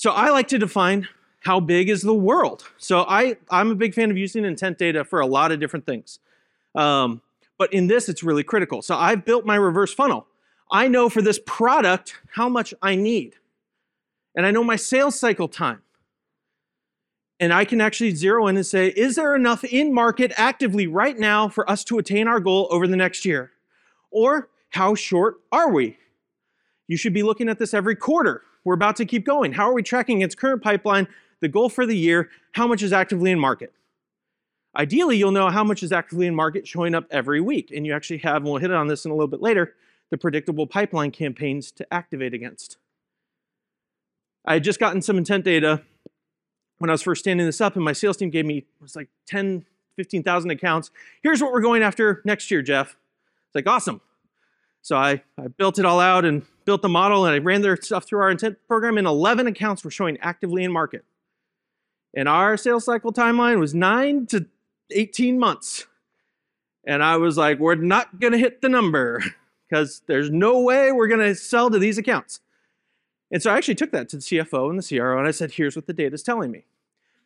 So 0.00 0.12
I 0.12 0.30
like 0.30 0.48
to 0.48 0.58
define 0.58 1.08
how 1.40 1.60
big 1.60 1.90
is 1.90 2.00
the 2.00 2.14
world. 2.14 2.64
So 2.78 3.04
I, 3.06 3.36
I'm 3.50 3.70
a 3.70 3.74
big 3.74 3.92
fan 3.92 4.10
of 4.10 4.16
using 4.16 4.46
intent 4.46 4.78
data 4.78 5.04
for 5.04 5.20
a 5.20 5.26
lot 5.26 5.52
of 5.52 5.60
different 5.60 5.84
things. 5.84 6.20
Um, 6.74 7.20
but 7.58 7.70
in 7.74 7.86
this, 7.86 8.08
it's 8.08 8.22
really 8.22 8.42
critical. 8.42 8.80
So 8.80 8.96
I've 8.96 9.26
built 9.26 9.44
my 9.44 9.56
reverse 9.56 9.92
funnel. 9.92 10.26
I 10.72 10.88
know 10.88 11.10
for 11.10 11.20
this 11.20 11.38
product 11.44 12.14
how 12.30 12.48
much 12.48 12.72
I 12.80 12.94
need. 12.94 13.34
And 14.34 14.46
I 14.46 14.52
know 14.52 14.64
my 14.64 14.76
sales 14.76 15.20
cycle 15.20 15.48
time. 15.48 15.82
And 17.38 17.52
I 17.52 17.66
can 17.66 17.82
actually 17.82 18.14
zero 18.14 18.46
in 18.46 18.56
and 18.56 18.64
say, 18.64 18.86
is 18.96 19.16
there 19.16 19.36
enough 19.36 19.64
in 19.64 19.92
market 19.92 20.32
actively 20.38 20.86
right 20.86 21.18
now 21.18 21.50
for 21.50 21.70
us 21.70 21.84
to 21.84 21.98
attain 21.98 22.26
our 22.26 22.40
goal 22.40 22.68
over 22.70 22.86
the 22.86 22.96
next 22.96 23.26
year? 23.26 23.50
Or 24.10 24.48
how 24.70 24.94
short 24.94 25.42
are 25.52 25.70
we? 25.70 25.98
You 26.88 26.96
should 26.96 27.12
be 27.12 27.22
looking 27.22 27.50
at 27.50 27.58
this 27.58 27.74
every 27.74 27.96
quarter. 27.96 28.44
We're 28.64 28.74
about 28.74 28.96
to 28.96 29.04
keep 29.04 29.24
going. 29.24 29.52
How 29.52 29.68
are 29.68 29.74
we 29.74 29.82
tracking 29.82 30.18
against 30.18 30.38
current 30.38 30.62
pipeline, 30.62 31.08
the 31.40 31.48
goal 31.48 31.68
for 31.68 31.86
the 31.86 31.96
year, 31.96 32.30
how 32.52 32.66
much 32.66 32.82
is 32.82 32.92
actively 32.92 33.30
in 33.30 33.38
market? 33.38 33.72
Ideally, 34.76 35.16
you'll 35.16 35.32
know 35.32 35.48
how 35.48 35.64
much 35.64 35.82
is 35.82 35.92
actively 35.92 36.26
in 36.26 36.34
market 36.34 36.66
showing 36.66 36.94
up 36.94 37.06
every 37.10 37.40
week. 37.40 37.72
And 37.74 37.84
you 37.84 37.94
actually 37.94 38.18
have, 38.18 38.36
and 38.36 38.44
we'll 38.44 38.58
hit 38.58 38.70
on 38.70 38.86
this 38.86 39.04
in 39.04 39.10
a 39.10 39.14
little 39.14 39.28
bit 39.28 39.42
later, 39.42 39.74
the 40.10 40.18
predictable 40.18 40.66
pipeline 40.66 41.10
campaigns 41.10 41.72
to 41.72 41.92
activate 41.92 42.34
against. 42.34 42.76
I 44.44 44.54
had 44.54 44.64
just 44.64 44.78
gotten 44.78 45.02
some 45.02 45.18
intent 45.18 45.44
data 45.44 45.82
when 46.78 46.88
I 46.88 46.92
was 46.92 47.02
first 47.02 47.20
standing 47.20 47.46
this 47.46 47.60
up, 47.60 47.76
and 47.76 47.84
my 47.84 47.92
sales 47.92 48.16
team 48.16 48.30
gave 48.30 48.46
me 48.46 48.58
it 48.58 48.66
was 48.80 48.96
like 48.96 49.08
10, 49.26 49.64
15,000 49.96 50.50
accounts. 50.50 50.90
Here's 51.22 51.42
what 51.42 51.52
we're 51.52 51.60
going 51.60 51.82
after 51.82 52.22
next 52.24 52.50
year, 52.50 52.62
Jeff. 52.62 52.96
It's 53.46 53.54
like 53.54 53.66
awesome. 53.66 54.00
So 54.82 54.96
I, 54.96 55.22
I 55.38 55.48
built 55.48 55.78
it 55.78 55.84
all 55.84 56.00
out 56.00 56.24
and 56.24 56.42
built 56.64 56.82
the 56.82 56.88
model, 56.88 57.24
and 57.24 57.34
I 57.34 57.38
ran 57.38 57.62
their 57.62 57.76
stuff 57.76 58.04
through 58.04 58.20
our 58.20 58.30
intent 58.30 58.58
program, 58.68 58.98
and 58.98 59.06
11 59.06 59.46
accounts 59.46 59.84
were 59.84 59.90
showing 59.90 60.18
actively 60.20 60.64
in 60.64 60.72
market. 60.72 61.04
And 62.14 62.28
our 62.28 62.56
sales 62.56 62.84
cycle 62.84 63.12
timeline 63.12 63.58
was 63.58 63.74
nine 63.74 64.26
to 64.26 64.46
18 64.90 65.38
months. 65.38 65.86
And 66.86 67.02
I 67.02 67.16
was 67.16 67.36
like, 67.36 67.58
we're 67.58 67.76
not 67.76 68.18
going 68.20 68.32
to 68.32 68.38
hit 68.38 68.62
the 68.62 68.68
number. 68.68 69.22
because 69.70 70.02
there's 70.06 70.30
no 70.30 70.60
way 70.60 70.92
we're 70.92 71.06
going 71.06 71.20
to 71.20 71.34
sell 71.34 71.70
to 71.70 71.78
these 71.78 71.98
accounts. 71.98 72.40
And 73.30 73.42
so 73.42 73.50
I 73.50 73.56
actually 73.56 73.76
took 73.76 73.92
that 73.92 74.08
to 74.08 74.16
the 74.16 74.22
CFO 74.22 74.70
and 74.70 74.78
the 74.82 74.98
CRO 74.98 75.18
and 75.18 75.28
I 75.28 75.30
said, 75.30 75.52
here's 75.52 75.76
what 75.76 75.86
the 75.86 75.92
data 75.92 76.14
is 76.14 76.22
telling 76.22 76.50
me. 76.50 76.64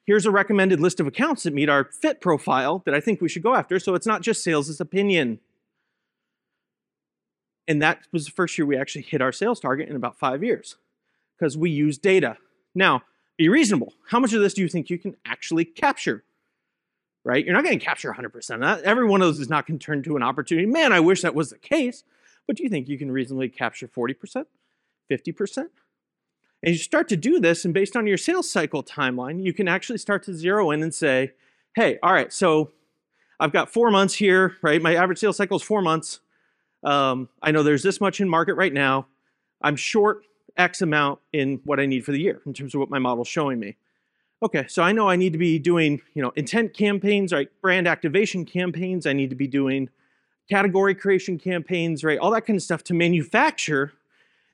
Here's 0.07 0.27
a 0.27 0.31
recommended 0.31 0.81
list 0.81 1.01
of 1.01 1.07
accounts 1.07 1.45
that 1.45 1.55
meet 1.55 1.71
our 1.71 1.85
fit 1.85 2.21
profile 2.21 2.83
that 2.85 2.95
I 2.95 3.01
think 3.01 3.23
we 3.23 3.29
should 3.29 3.43
go 3.43 3.55
after. 3.55 3.79
So 3.79 3.95
it's 3.95 4.07
not 4.07 4.21
just 4.21 4.45
sales' 4.45 4.79
opinion. 4.79 5.41
And 7.67 7.81
that 7.83 8.01
was 8.13 8.27
the 8.27 8.31
first 8.31 8.59
year 8.59 8.67
we 8.67 8.77
actually 8.77 9.03
hit 9.03 9.23
our 9.23 9.33
sales 9.33 9.61
target 9.61 9.89
in 9.89 9.97
about 9.97 10.19
five 10.19 10.45
years 10.45 10.77
because 11.39 11.57
we 11.57 11.71
use 11.71 11.99
data. 11.99 12.37
Now, 12.75 13.03
be 13.37 13.49
reasonable. 13.49 13.95
How 14.09 14.21
much 14.21 14.33
of 14.33 14.41
this 14.41 14.55
do 14.55 14.63
you 14.63 14.69
think 14.69 14.91
you 14.91 14.99
can 14.99 15.17
actually 15.25 15.65
capture? 15.65 16.25
Right? 17.25 17.45
You're 17.45 17.55
not 17.55 17.65
going 17.65 17.79
to 17.79 17.85
capture 17.85 18.13
100% 18.13 18.55
of 18.55 18.61
that. 18.61 18.83
Every 18.83 19.07
one 19.07 19.23
of 19.23 19.29
those 19.29 19.41
is 19.41 19.49
not 19.49 19.67
going 19.67 19.79
to 19.79 19.85
turn 19.85 20.03
to 20.03 20.17
an 20.17 20.23
opportunity. 20.23 20.67
Man, 20.67 20.93
I 20.93 21.01
wish 21.01 21.23
that 21.23 21.35
was 21.35 21.51
the 21.51 21.59
case. 21.59 22.05
But 22.47 22.57
do 22.57 22.63
you 22.63 22.69
think 22.69 22.89
you 22.89 22.99
can 22.99 23.11
reasonably 23.11 23.49
capture 23.49 23.89
40%, 23.89 24.45
50%? 25.11 25.57
And 26.63 26.73
you 26.73 26.79
start 26.79 27.09
to 27.09 27.17
do 27.17 27.41
this, 27.41 27.65
and 27.65 27.75
based 27.75 27.97
on 27.97 28.07
your 28.07 28.17
sales 28.17 28.51
cycle 28.51 28.83
timeline, 28.83 29.43
you 29.43 29.53
can 29.53 29.69
actually 29.69 29.99
start 29.99 30.23
to 30.25 30.35
zero 30.35 30.71
in 30.71 30.83
and 30.83 30.95
say, 30.95 31.33
hey, 31.75 31.99
all 32.03 32.13
right, 32.13 32.33
so 32.33 32.73
I've 33.39 33.53
got 33.53 33.71
four 33.71 33.91
months 33.91 34.15
here, 34.15 34.57
right? 34.63 34.81
My 34.81 34.95
average 34.95 35.19
sales 35.19 35.37
cycle 35.37 35.57
is 35.57 35.63
four 35.63 35.83
months. 35.83 36.21
Um, 36.85 37.29
I 37.43 37.51
know 37.51 37.63
there's 37.63 37.83
this 37.83 38.01
much 38.01 38.21
in 38.21 38.29
market 38.29 38.55
right 38.55 38.73
now. 38.73 39.07
I'm 39.63 39.77
short 39.77 40.25
X 40.57 40.83
amount 40.83 41.21
in 41.33 41.61
what 41.65 41.81
I 41.81 41.87
need 41.87 42.05
for 42.05 42.13
the 42.13 42.21
year 42.21 42.41
in 42.47 42.53
terms 42.53 42.75
of 42.75 42.81
what 42.81 42.91
my 42.91 42.99
model's 42.99 43.29
showing 43.29 43.59
me. 43.59 43.77
Okay, 44.43 44.67
so 44.69 44.83
I 44.83 44.93
know 44.93 45.09
I 45.09 45.17
need 45.17 45.33
to 45.33 45.39
be 45.39 45.59
doing, 45.59 46.03
you 46.13 46.23
know, 46.23 46.31
intent 46.37 46.75
campaigns, 46.75 47.33
right? 47.33 47.49
Brand 47.63 47.89
activation 47.89 48.45
campaigns. 48.45 49.07
I 49.07 49.15
need 49.15 49.31
to 49.31 49.37
be 49.37 49.47
doing 49.47 49.89
category 50.51 50.95
creation 50.95 51.39
campaigns, 51.39 52.05
right? 52.05 52.19
All 52.19 52.31
that 52.33 52.43
kind 52.43 52.57
of 52.57 52.63
stuff 52.63 52.85
to 52.85 52.95
manufacture 52.95 53.93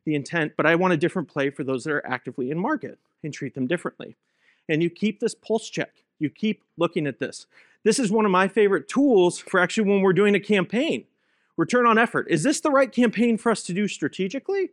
the 0.05 0.15
intent, 0.15 0.53
but 0.57 0.65
I 0.65 0.77
want 0.77 0.93
a 0.93 0.97
different 0.97 1.29
play 1.29 1.51
for 1.51 1.65
those 1.65 1.85
that 1.85 1.93
are 1.93 2.07
actively 2.07 2.51
in 2.51 2.59
market 2.59 2.99
and 3.25 3.35
treat 3.35 3.55
them 3.55 3.67
differently. 3.67 4.17
And 4.69 4.83
you 4.83 4.91
keep 4.91 5.19
this 5.19 5.35
pulse 5.35 5.69
check. 5.69 5.91
You 6.19 6.31
keep 6.31 6.63
looking 6.77 7.07
at 7.07 7.19
this. 7.19 7.47
This 7.83 7.99
is 7.99 8.13
one 8.13 8.25
of 8.25 8.31
my 8.31 8.47
favorite 8.47 8.89
tools 8.89 9.39
for 9.39 9.59
actually 9.59 9.89
when 9.89 10.03
we're 10.03 10.13
doing 10.13 10.35
a 10.35 10.41
campaign. 10.41 11.05
Return 11.61 11.87
on 11.87 11.99
effort. 11.99 12.27
Is 12.31 12.43
this 12.43 12.61
the 12.61 12.71
right 12.71 12.91
campaign 12.91 13.37
for 13.37 13.53
us 13.53 13.63
to 13.65 13.75
do 13.75 13.87
strategically? 13.87 14.71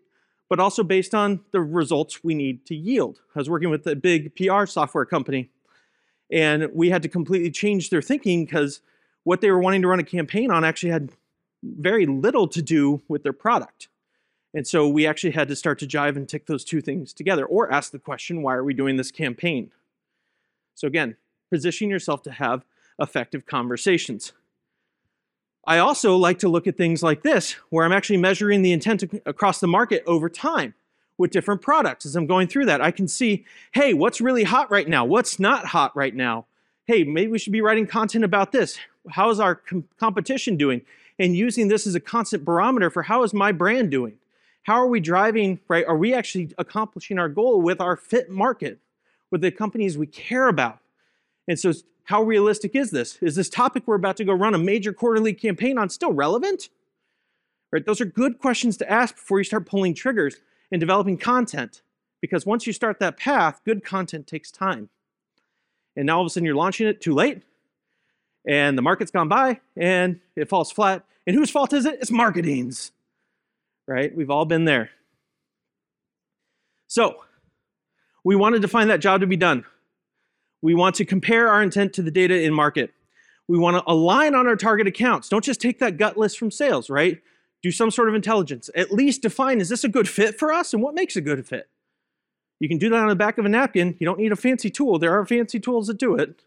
But 0.47 0.61
also 0.61 0.83
based 0.83 1.13
on 1.13 1.41
the 1.51 1.59
results 1.59 2.23
we 2.23 2.33
need 2.33 2.65
to 2.67 2.75
yield. 2.77 3.19
I 3.35 3.39
was 3.39 3.49
working 3.49 3.69
with 3.69 3.85
a 3.87 3.95
big 3.97 4.33
PR 4.37 4.65
software 4.65 5.03
company, 5.03 5.49
and 6.31 6.69
we 6.73 6.89
had 6.89 7.01
to 7.01 7.09
completely 7.09 7.51
change 7.51 7.89
their 7.89 8.01
thinking 8.01 8.45
because 8.45 8.79
what 9.25 9.41
they 9.41 9.51
were 9.51 9.59
wanting 9.59 9.81
to 9.81 9.89
run 9.89 9.99
a 9.99 10.03
campaign 10.03 10.49
on 10.49 10.63
actually 10.63 10.91
had 10.91 11.11
very 11.61 12.05
little 12.05 12.47
to 12.47 12.61
do 12.61 13.01
with 13.09 13.21
their 13.21 13.33
product. 13.33 13.89
And 14.53 14.65
so 14.65 14.87
we 14.87 15.05
actually 15.05 15.31
had 15.31 15.49
to 15.49 15.57
start 15.57 15.79
to 15.79 15.87
jive 15.87 16.15
and 16.15 16.29
tick 16.29 16.45
those 16.45 16.63
two 16.63 16.79
things 16.79 17.11
together 17.11 17.45
or 17.45 17.69
ask 17.69 17.91
the 17.91 17.99
question 17.99 18.41
why 18.41 18.55
are 18.55 18.63
we 18.63 18.73
doing 18.73 18.95
this 18.95 19.11
campaign? 19.11 19.73
So, 20.73 20.87
again, 20.87 21.17
position 21.51 21.89
yourself 21.89 22.21
to 22.21 22.31
have 22.31 22.63
effective 22.97 23.45
conversations. 23.45 24.31
I 25.67 25.79
also 25.79 26.15
like 26.15 26.39
to 26.39 26.47
look 26.47 26.65
at 26.65 26.77
things 26.77 27.03
like 27.03 27.23
this, 27.23 27.51
where 27.69 27.85
I'm 27.85 27.91
actually 27.91 28.17
measuring 28.17 28.61
the 28.61 28.71
intent 28.71 29.03
across 29.25 29.59
the 29.59 29.67
market 29.67 30.01
over 30.07 30.29
time 30.29 30.73
with 31.17 31.31
different 31.31 31.61
products. 31.61 32.05
As 32.05 32.15
I'm 32.15 32.25
going 32.25 32.47
through 32.47 32.67
that, 32.67 32.79
I 32.79 32.89
can 32.89 33.05
see, 33.09 33.45
hey, 33.73 33.93
what's 33.93 34.21
really 34.21 34.45
hot 34.45 34.71
right 34.71 34.87
now? 34.87 35.03
What's 35.03 35.41
not 35.41 35.65
hot 35.65 35.93
right 35.93 36.15
now? 36.15 36.45
Hey, 36.85 37.03
maybe 37.03 37.29
we 37.33 37.37
should 37.37 37.51
be 37.51 37.59
writing 37.59 37.85
content 37.85 38.23
about 38.23 38.53
this. 38.53 38.79
How 39.09 39.29
is 39.29 39.41
our 39.41 39.55
com- 39.55 39.83
competition 39.99 40.55
doing? 40.55 40.83
And 41.19 41.35
using 41.35 41.67
this 41.67 41.85
as 41.85 41.95
a 41.95 41.99
constant 41.99 42.45
barometer 42.45 42.89
for 42.89 43.03
how 43.03 43.23
is 43.23 43.33
my 43.33 43.51
brand 43.51 43.91
doing? 43.91 44.13
How 44.63 44.75
are 44.75 44.87
we 44.87 45.01
driving, 45.01 45.59
right? 45.67 45.85
Are 45.85 45.97
we 45.97 46.13
actually 46.13 46.53
accomplishing 46.57 47.19
our 47.19 47.27
goal 47.27 47.61
with 47.61 47.81
our 47.81 47.97
fit 47.97 48.29
market, 48.29 48.79
with 49.31 49.41
the 49.41 49.51
companies 49.51 49.97
we 49.97 50.07
care 50.07 50.47
about? 50.47 50.79
And 51.45 51.59
so 51.59 51.73
how 52.07 52.23
realistic 52.23 52.73
is 52.73 52.89
this? 52.89 53.17
Is 53.21 53.35
this 53.35 53.49
topic 53.49 53.83
we're 53.85 53.95
about 53.95 54.15
to 54.17 54.23
go 54.23 54.31
run 54.31 54.55
a 54.55 54.57
major 54.57 54.93
quarterly 54.93 55.33
campaign 55.33 55.77
on 55.77 55.89
still 55.89 56.13
relevant? 56.13 56.69
Right? 57.69 57.85
Those 57.85 57.99
are 57.99 58.05
good 58.05 58.39
questions 58.39 58.77
to 58.77 58.89
ask 58.89 59.15
before 59.15 59.39
you 59.39 59.43
start 59.43 59.65
pulling 59.65 59.93
triggers 59.93 60.37
and 60.71 60.79
developing 60.79 61.17
content. 61.17 61.81
Because 62.21 62.45
once 62.45 62.65
you 62.65 62.71
start 62.71 62.99
that 62.99 63.17
path, 63.17 63.59
good 63.65 63.83
content 63.83 64.25
takes 64.25 64.51
time. 64.51 64.87
And 65.97 66.05
now 66.05 66.15
all 66.15 66.21
of 66.21 66.27
a 66.27 66.29
sudden 66.29 66.45
you're 66.45 66.55
launching 66.55 66.87
it 66.87 67.01
too 67.01 67.13
late, 67.13 67.43
and 68.47 68.77
the 68.77 68.81
market's 68.81 69.11
gone 69.11 69.27
by, 69.27 69.59
and 69.75 70.21
it 70.37 70.47
falls 70.47 70.71
flat. 70.71 71.03
And 71.27 71.35
whose 71.35 71.49
fault 71.49 71.73
is 71.73 71.85
it? 71.85 71.97
It's 71.99 72.09
marketing's. 72.09 72.93
Right? 73.85 74.15
We've 74.15 74.31
all 74.31 74.45
been 74.45 74.63
there. 74.63 74.91
So, 76.87 77.25
we 78.23 78.37
want 78.37 78.55
to 78.55 78.61
define 78.61 78.87
that 78.87 79.01
job 79.01 79.19
to 79.19 79.27
be 79.27 79.35
done. 79.35 79.65
We 80.61 80.73
want 80.73 80.95
to 80.95 81.05
compare 81.05 81.49
our 81.49 81.61
intent 81.61 81.93
to 81.93 82.01
the 82.01 82.11
data 82.11 82.41
in 82.41 82.53
market. 82.53 82.91
We 83.47 83.57
want 83.57 83.77
to 83.77 83.91
align 83.91 84.35
on 84.35 84.47
our 84.47 84.55
target 84.55 84.87
accounts. 84.87 85.29
Don't 85.29 85.43
just 85.43 85.61
take 85.61 85.79
that 85.79 85.97
gut 85.97 86.17
list 86.17 86.37
from 86.37 86.51
sales, 86.51 86.89
right? 86.89 87.21
Do 87.63 87.71
some 87.71 87.91
sort 87.91 88.09
of 88.09 88.15
intelligence. 88.15 88.69
At 88.75 88.91
least 88.91 89.21
define 89.21 89.61
is 89.61 89.69
this 89.69 89.83
a 89.83 89.89
good 89.89 90.07
fit 90.07 90.37
for 90.37 90.51
us 90.51 90.73
and 90.73 90.81
what 90.81 90.93
makes 90.93 91.15
a 91.15 91.21
good 91.21 91.45
fit? 91.45 91.69
You 92.59 92.67
can 92.67 92.77
do 92.77 92.89
that 92.89 92.97
on 92.97 93.07
the 93.07 93.15
back 93.15 93.37
of 93.37 93.45
a 93.45 93.49
napkin. 93.49 93.95
You 93.99 94.05
don't 94.05 94.19
need 94.19 94.31
a 94.31 94.35
fancy 94.35 94.69
tool. 94.69 94.99
There 94.99 95.17
are 95.17 95.25
fancy 95.25 95.59
tools 95.59 95.87
that 95.87 95.97
do 95.97 96.15
it. 96.15 96.43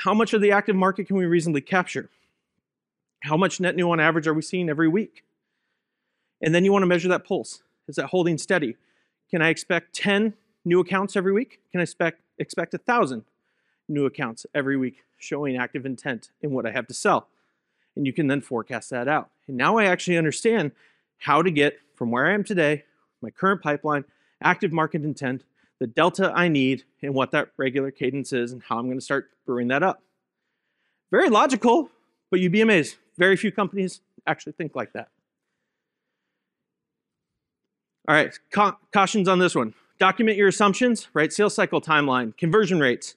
How 0.00 0.14
much 0.14 0.32
of 0.32 0.40
the 0.40 0.52
active 0.52 0.76
market 0.76 1.06
can 1.06 1.16
we 1.16 1.26
reasonably 1.26 1.62
capture? 1.62 2.10
How 3.20 3.36
much 3.36 3.60
net 3.60 3.74
new 3.74 3.90
on 3.90 3.98
average 3.98 4.26
are 4.26 4.34
we 4.34 4.42
seeing 4.42 4.68
every 4.68 4.88
week? 4.88 5.24
And 6.40 6.54
then 6.54 6.64
you 6.64 6.72
want 6.72 6.82
to 6.82 6.86
measure 6.86 7.08
that 7.08 7.24
pulse. 7.24 7.62
Is 7.88 7.96
that 7.96 8.06
holding 8.06 8.38
steady? 8.38 8.76
Can 9.30 9.42
I 9.42 9.48
expect 9.48 9.94
10 9.94 10.34
new 10.64 10.80
accounts 10.80 11.16
every 11.16 11.32
week? 11.32 11.60
Can 11.72 11.80
I 11.80 11.82
expect 11.82 12.20
expect 12.38 12.74
a 12.74 12.78
thousand 12.78 13.24
new 13.88 14.06
accounts 14.06 14.46
every 14.54 14.76
week 14.76 15.04
showing 15.16 15.56
active 15.56 15.86
intent 15.86 16.30
in 16.42 16.52
what 16.52 16.66
I 16.66 16.70
have 16.70 16.86
to 16.88 16.94
sell. 16.94 17.28
And 17.96 18.06
you 18.06 18.12
can 18.12 18.28
then 18.28 18.40
forecast 18.40 18.90
that 18.90 19.08
out. 19.08 19.30
And 19.46 19.56
now 19.56 19.78
I 19.78 19.86
actually 19.86 20.16
understand 20.16 20.72
how 21.18 21.42
to 21.42 21.50
get 21.50 21.78
from 21.94 22.10
where 22.10 22.26
I 22.26 22.34
am 22.34 22.44
today, 22.44 22.84
my 23.20 23.30
current 23.30 23.62
pipeline, 23.62 24.04
active 24.42 24.72
market 24.72 25.02
intent, 25.02 25.44
the 25.80 25.86
delta 25.86 26.32
I 26.34 26.48
need, 26.48 26.84
and 27.02 27.14
what 27.14 27.32
that 27.32 27.48
regular 27.56 27.90
cadence 27.90 28.32
is, 28.32 28.52
and 28.52 28.62
how 28.62 28.78
I'm 28.78 28.86
going 28.86 28.98
to 28.98 29.04
start 29.04 29.30
brewing 29.46 29.68
that 29.68 29.82
up. 29.82 30.02
Very 31.10 31.28
logical, 31.28 31.90
but 32.30 32.40
you'd 32.40 32.52
be 32.52 32.60
amazed. 32.60 32.96
Very 33.16 33.36
few 33.36 33.50
companies 33.50 34.00
actually 34.26 34.52
think 34.52 34.76
like 34.76 34.92
that. 34.92 35.08
All 38.06 38.14
right, 38.14 38.38
ca- 38.50 38.78
cautions 38.92 39.28
on 39.28 39.38
this 39.38 39.54
one. 39.54 39.74
Document 39.98 40.36
your 40.36 40.48
assumptions, 40.48 41.08
right? 41.12 41.32
Sales 41.32 41.54
cycle 41.54 41.80
timeline, 41.80 42.36
conversion 42.36 42.78
rates, 42.78 43.16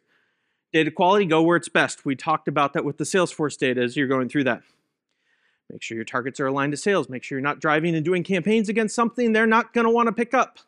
data 0.73 0.89
quality, 0.89 1.25
go 1.25 1.41
where 1.43 1.57
it's 1.57 1.69
best. 1.69 2.05
We 2.05 2.15
talked 2.15 2.47
about 2.47 2.73
that 2.73 2.83
with 2.83 2.97
the 2.97 3.03
Salesforce 3.03 3.57
data 3.57 3.81
as 3.81 3.95
you're 3.95 4.07
going 4.07 4.29
through 4.29 4.45
that. 4.45 4.63
Make 5.69 5.83
sure 5.83 5.95
your 5.95 6.05
targets 6.05 6.39
are 6.39 6.47
aligned 6.47 6.73
to 6.73 6.77
sales. 6.77 7.07
Make 7.07 7.23
sure 7.23 7.37
you're 7.37 7.43
not 7.43 7.59
driving 7.59 7.95
and 7.95 8.03
doing 8.03 8.23
campaigns 8.23 8.67
against 8.67 8.95
something 8.95 9.31
they're 9.31 9.47
not 9.47 9.73
going 9.73 9.85
to 9.85 9.91
want 9.91 10.07
to 10.07 10.11
pick 10.11 10.33
up. 10.33 10.59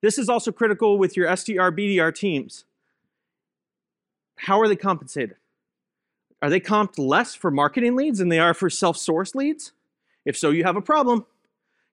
This 0.00 0.18
is 0.18 0.28
also 0.28 0.50
critical 0.50 0.98
with 0.98 1.16
your 1.16 1.28
SDR, 1.28 1.70
BDR 1.70 2.14
teams. 2.14 2.64
How 4.36 4.60
are 4.60 4.68
they 4.68 4.76
compensated? 4.76 5.36
Are 6.42 6.50
they 6.50 6.60
comped 6.60 6.98
less 6.98 7.34
for 7.34 7.50
marketing 7.50 7.96
leads 7.96 8.18
than 8.18 8.28
they 8.28 8.40
are 8.40 8.54
for 8.54 8.68
self 8.68 8.96
source 8.96 9.34
leads? 9.34 9.72
If 10.24 10.36
so, 10.36 10.50
you 10.50 10.64
have 10.64 10.76
a 10.76 10.82
problem. 10.82 11.26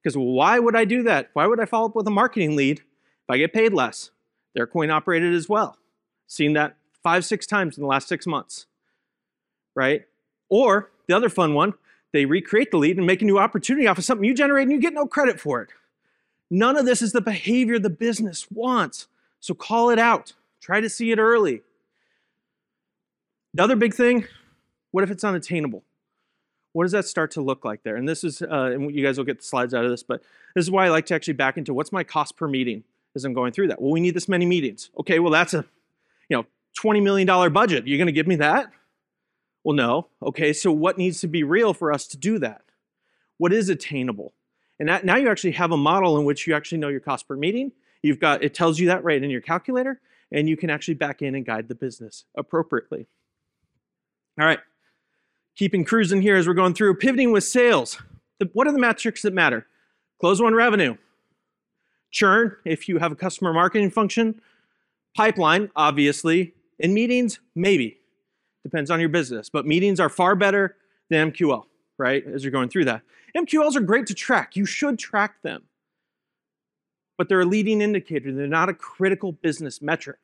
Because 0.02 0.18
why 0.18 0.58
would 0.58 0.76
I 0.76 0.84
do 0.84 1.04
that? 1.04 1.30
Why 1.34 1.46
would 1.46 1.60
I 1.60 1.66
follow 1.66 1.88
up 1.88 1.96
with 1.96 2.08
a 2.08 2.12
marketing 2.12 2.56
lead 2.56 2.82
I 3.30 3.38
get 3.38 3.54
paid 3.54 3.74
less, 3.74 4.12
they're 4.54 4.68
coin 4.68 4.90
operated 4.90 5.34
as 5.34 5.48
well. 5.48 5.78
Seen 6.28 6.54
that 6.54 6.76
five, 7.04 7.26
six 7.26 7.46
times 7.46 7.78
in 7.78 7.82
the 7.82 7.88
last 7.88 8.08
six 8.08 8.28
months, 8.28 8.66
right? 9.76 10.04
Or 10.50 10.92
the 11.08 11.16
other 11.16 11.30
fun 11.30 11.54
one, 11.54 11.74
they 12.14 12.26
recreate 12.26 12.72
the 12.72 12.78
lead 12.78 12.98
and 12.98 13.08
make 13.08 13.22
a 13.22 13.26
new 13.26 13.40
opportunity 13.40 13.88
off 13.88 13.98
of 13.98 14.04
something 14.04 14.26
you 14.26 14.34
generate 14.34 14.64
and 14.64 14.72
you 14.72 14.80
get 14.80 14.94
no 14.94 15.06
credit 15.06 15.40
for 15.40 15.62
it. 15.62 15.70
None 16.50 16.76
of 16.76 16.86
this 16.86 17.02
is 17.02 17.14
the 17.14 17.22
behavior 17.22 17.80
the 17.80 17.90
business 17.90 18.48
wants. 18.52 19.08
So 19.40 19.54
call 19.54 19.90
it 19.90 20.00
out. 20.00 20.34
Try 20.60 20.82
to 20.82 20.90
see 20.90 21.12
it 21.12 21.20
early. 21.20 21.62
The 23.54 23.64
other 23.64 23.76
big 23.76 23.94
thing 23.94 24.26
what 24.92 25.06
if 25.06 25.12
it's 25.12 25.24
unattainable? 25.24 25.84
What 26.74 26.84
does 26.84 26.92
that 26.92 27.06
start 27.06 27.32
to 27.32 27.42
look 27.42 27.66
like 27.66 27.84
there? 27.84 27.96
And 27.96 28.08
this 28.08 28.24
is, 28.24 28.42
uh, 28.42 28.72
and 28.74 28.94
you 28.94 29.06
guys 29.06 29.18
will 29.18 29.26
get 29.26 29.40
the 29.40 29.46
slides 29.46 29.74
out 29.74 29.84
of 29.86 29.92
this, 29.92 30.04
but 30.04 30.22
this 30.54 30.64
is 30.64 30.72
why 30.72 30.86
I 30.86 30.90
like 30.90 31.06
to 31.08 31.16
actually 31.16 31.34
back 31.34 31.58
into 31.58 31.74
what's 31.74 31.92
my 31.92 32.04
cost 32.04 32.38
per 32.38 32.48
meeting 32.48 32.84
as 33.16 33.26
I'm 33.26 33.34
going 33.34 33.52
through 33.52 33.68
that. 33.68 33.82
Well, 33.82 33.92
we 33.92 34.00
need 34.00 34.14
this 34.14 34.30
many 34.30 34.46
meetings. 34.46 34.90
Okay, 35.00 35.20
well, 35.20 35.32
that's 35.32 35.54
a, 35.54 35.66
you 36.30 36.38
know, 36.38 36.46
$20 36.82 37.04
million 37.04 37.28
budget. 37.52 37.88
You're 37.88 37.98
going 37.98 38.08
to 38.08 38.14
give 38.14 38.28
me 38.28 38.38
that? 38.38 38.72
Well, 39.64 39.76
no. 39.76 40.08
Okay, 40.24 40.54
so 40.54 40.72
what 40.72 40.98
needs 40.98 41.22
to 41.22 41.28
be 41.28 41.44
real 41.44 41.74
for 41.74 41.92
us 41.92 42.08
to 42.08 42.18
do 42.18 42.40
that? 42.40 42.64
What 43.38 43.54
is 43.54 43.70
attainable? 43.70 44.34
And 44.80 44.90
that, 44.90 45.06
now 45.06 45.16
you 45.18 45.30
actually 45.30 45.52
have 45.52 45.72
a 45.72 45.78
model 45.78 46.18
in 46.18 46.26
which 46.26 46.48
you 46.48 46.56
actually 46.56 46.80
know 46.80 46.88
your 46.88 47.00
cost 47.00 47.28
per 47.28 47.36
meeting. 47.36 47.72
You've 48.02 48.20
got, 48.20 48.44
it 48.44 48.54
tells 48.54 48.80
you 48.80 48.88
that 48.88 49.04
right 49.04 49.22
in 49.22 49.30
your 49.30 49.42
calculator, 49.42 50.00
and 50.32 50.50
you 50.50 50.58
can 50.58 50.70
actually 50.70 50.96
back 50.96 51.22
in 51.22 51.36
and 51.36 51.46
guide 51.46 51.68
the 51.68 51.76
business 51.76 52.26
appropriately. 52.36 53.06
All 54.40 54.46
right, 54.46 54.60
keeping 55.56 55.86
cruising 55.86 56.22
here 56.22 56.36
as 56.36 56.48
we're 56.48 56.56
going 56.56 56.74
through, 56.74 56.96
pivoting 56.96 57.32
with 57.32 57.44
sales. 57.44 58.02
The, 58.40 58.50
what 58.54 58.66
are 58.66 58.72
the 58.72 58.80
metrics 58.80 59.22
that 59.22 59.34
matter? 59.34 59.68
Closed 60.20 60.42
won 60.42 60.56
revenue, 60.56 60.96
churn 62.12 62.56
if 62.66 62.88
you 62.88 62.98
have 63.00 63.12
a 63.12 63.16
customer 63.16 63.54
marketing 63.54 63.90
function, 63.90 64.40
pipeline, 65.16 65.70
obviously, 65.76 66.54
and 66.80 66.94
meetings, 66.94 67.40
maybe. 67.56 67.98
Depends 68.64 68.92
on 68.92 69.00
your 69.00 69.10
business. 69.10 69.50
But 69.50 69.66
meetings 69.66 70.00
are 70.00 70.10
far 70.10 70.36
better 70.36 70.76
than 71.10 71.32
MQL, 71.32 71.64
right? 71.98 72.26
As 72.28 72.44
you're 72.44 72.52
going 72.52 72.70
through 72.70 72.86
that. 72.86 73.02
MQLs 73.36 73.76
are 73.76 73.82
great 73.82 74.08
to 74.08 74.14
track. 74.14 74.56
You 74.56 74.66
should 74.66 75.00
track 75.00 75.42
them. 75.42 75.64
But 77.18 77.30
they're 77.30 77.42
a 77.42 77.46
leading 77.46 77.82
indicator, 77.82 78.34
they're 78.34 78.48
not 78.48 78.70
a 78.70 78.74
critical 78.74 79.32
business 79.32 79.82
metric. 79.82 80.20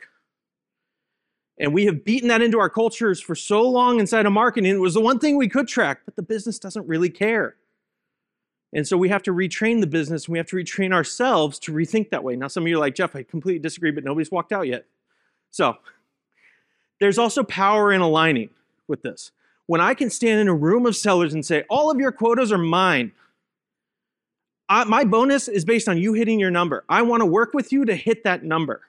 And 1.59 1.73
we 1.73 1.85
have 1.85 2.05
beaten 2.05 2.29
that 2.29 2.41
into 2.41 2.59
our 2.59 2.69
cultures 2.69 3.19
for 3.19 3.33
so 3.33 3.67
long 3.67 3.99
inside 3.99 4.27
of 4.27 4.31
marketing. 4.31 4.71
It 4.71 4.79
was 4.79 4.93
the 4.93 5.01
one 5.01 5.17
thing 5.17 5.37
we 5.37 5.47
could 5.47 5.67
track, 5.67 6.01
but 6.05 6.15
the 6.15 6.21
business 6.21 6.59
doesn't 6.59 6.87
really 6.87 7.09
care. 7.09 7.55
And 8.73 8.87
so 8.87 8.97
we 8.97 9.09
have 9.09 9.23
to 9.23 9.31
retrain 9.31 9.79
the 9.79 9.87
business 9.87 10.25
and 10.25 10.33
we 10.33 10.37
have 10.37 10.47
to 10.47 10.55
retrain 10.55 10.93
ourselves 10.93 11.57
to 11.59 11.71
rethink 11.71 12.09
that 12.09 12.23
way. 12.23 12.35
Now, 12.35 12.47
some 12.47 12.63
of 12.63 12.67
you 12.67 12.75
are 12.75 12.79
like, 12.79 12.95
Jeff, 12.95 13.15
I 13.15 13.23
completely 13.23 13.59
disagree, 13.59 13.91
but 13.91 14.03
nobody's 14.03 14.31
walked 14.31 14.51
out 14.51 14.67
yet. 14.67 14.85
So 15.51 15.77
there's 16.99 17.17
also 17.17 17.43
power 17.43 17.93
in 17.93 18.01
aligning 18.01 18.49
with 18.87 19.01
this. 19.01 19.31
When 19.67 19.81
I 19.81 19.93
can 19.93 20.09
stand 20.09 20.39
in 20.41 20.47
a 20.47 20.55
room 20.55 20.85
of 20.85 20.95
sellers 20.95 21.33
and 21.33 21.45
say, 21.45 21.63
all 21.69 21.89
of 21.91 21.99
your 21.99 22.11
quotas 22.11 22.51
are 22.51 22.57
mine, 22.57 23.11
I, 24.69 24.83
my 24.83 25.05
bonus 25.05 25.47
is 25.47 25.63
based 25.63 25.87
on 25.87 25.97
you 25.97 26.13
hitting 26.13 26.39
your 26.39 26.51
number. 26.51 26.83
I 26.89 27.01
want 27.01 27.21
to 27.21 27.25
work 27.25 27.53
with 27.53 27.71
you 27.71 27.85
to 27.85 27.95
hit 27.95 28.23
that 28.25 28.43
number. 28.43 28.81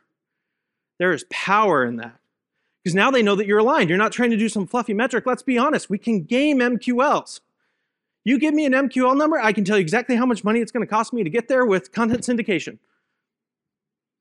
There 0.98 1.12
is 1.12 1.24
power 1.30 1.84
in 1.84 1.96
that. 1.96 2.16
Because 2.82 2.94
now 2.94 3.10
they 3.10 3.22
know 3.22 3.36
that 3.36 3.46
you're 3.46 3.58
aligned. 3.58 3.88
You're 3.88 3.98
not 3.98 4.12
trying 4.12 4.30
to 4.30 4.36
do 4.36 4.48
some 4.48 4.66
fluffy 4.66 4.94
metric. 4.94 5.26
Let's 5.26 5.42
be 5.42 5.58
honest, 5.58 5.90
we 5.90 5.98
can 5.98 6.22
game 6.22 6.58
MQLs. 6.58 7.40
You 8.28 8.38
give 8.38 8.52
me 8.52 8.66
an 8.66 8.74
MQL 8.74 9.16
number, 9.16 9.38
I 9.38 9.54
can 9.54 9.64
tell 9.64 9.78
you 9.78 9.80
exactly 9.80 10.14
how 10.14 10.26
much 10.26 10.44
money 10.44 10.60
it's 10.60 10.70
going 10.70 10.86
to 10.86 10.86
cost 10.86 11.14
me 11.14 11.24
to 11.24 11.30
get 11.30 11.48
there 11.48 11.64
with 11.64 11.92
content 11.92 12.20
syndication. 12.20 12.76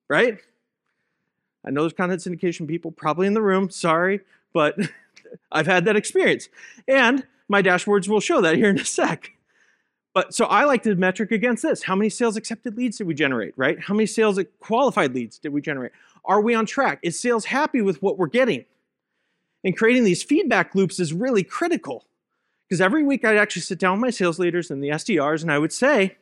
Right? 0.07 0.37
I 1.65 1.71
know 1.71 1.81
there's 1.81 1.91
content 1.91 2.21
syndication 2.21 2.69
people 2.69 2.89
probably 2.89 3.27
in 3.27 3.33
the 3.33 3.41
room, 3.41 3.69
sorry, 3.69 4.21
but 4.53 4.79
I've 5.51 5.67
had 5.67 5.83
that 5.83 5.97
experience. 5.97 6.47
And 6.87 7.27
my 7.49 7.61
dashboards 7.61 8.07
will 8.07 8.21
show 8.21 8.39
that 8.39 8.55
here 8.55 8.69
in 8.69 8.79
a 8.79 8.85
sec. 8.85 9.33
But 10.13 10.33
so 10.33 10.45
I 10.45 10.63
like 10.63 10.83
to 10.83 10.95
metric 10.95 11.33
against 11.33 11.63
this. 11.63 11.83
How 11.83 11.97
many 11.97 12.07
sales 12.07 12.37
accepted 12.37 12.77
leads 12.77 12.99
did 12.99 13.07
we 13.07 13.13
generate, 13.13 13.55
right? 13.57 13.77
How 13.77 13.93
many 13.93 14.05
sales 14.05 14.39
qualified 14.61 15.15
leads 15.15 15.37
did 15.37 15.51
we 15.51 15.59
generate? 15.59 15.91
Are 16.23 16.39
we 16.39 16.55
on 16.55 16.65
track? 16.65 16.99
Is 17.03 17.19
sales 17.19 17.43
happy 17.43 17.81
with 17.81 18.01
what 18.01 18.17
we're 18.17 18.27
getting? 18.27 18.63
And 19.65 19.75
creating 19.75 20.05
these 20.05 20.23
feedback 20.23 20.75
loops 20.75 20.97
is 20.97 21.11
really 21.11 21.43
critical. 21.43 22.05
Because 22.67 22.81
every 22.81 23.03
week 23.03 23.23
I'd 23.23 23.37
actually 23.37 23.61
sit 23.61 23.79
down 23.79 23.93
with 23.93 24.01
my 24.01 24.09
sales 24.09 24.39
leaders 24.39 24.71
and 24.71 24.83
the 24.83 24.89
SDRs 24.89 25.41
and 25.41 25.51
I 25.51 25.57
would 25.57 25.71
say, 25.71 26.17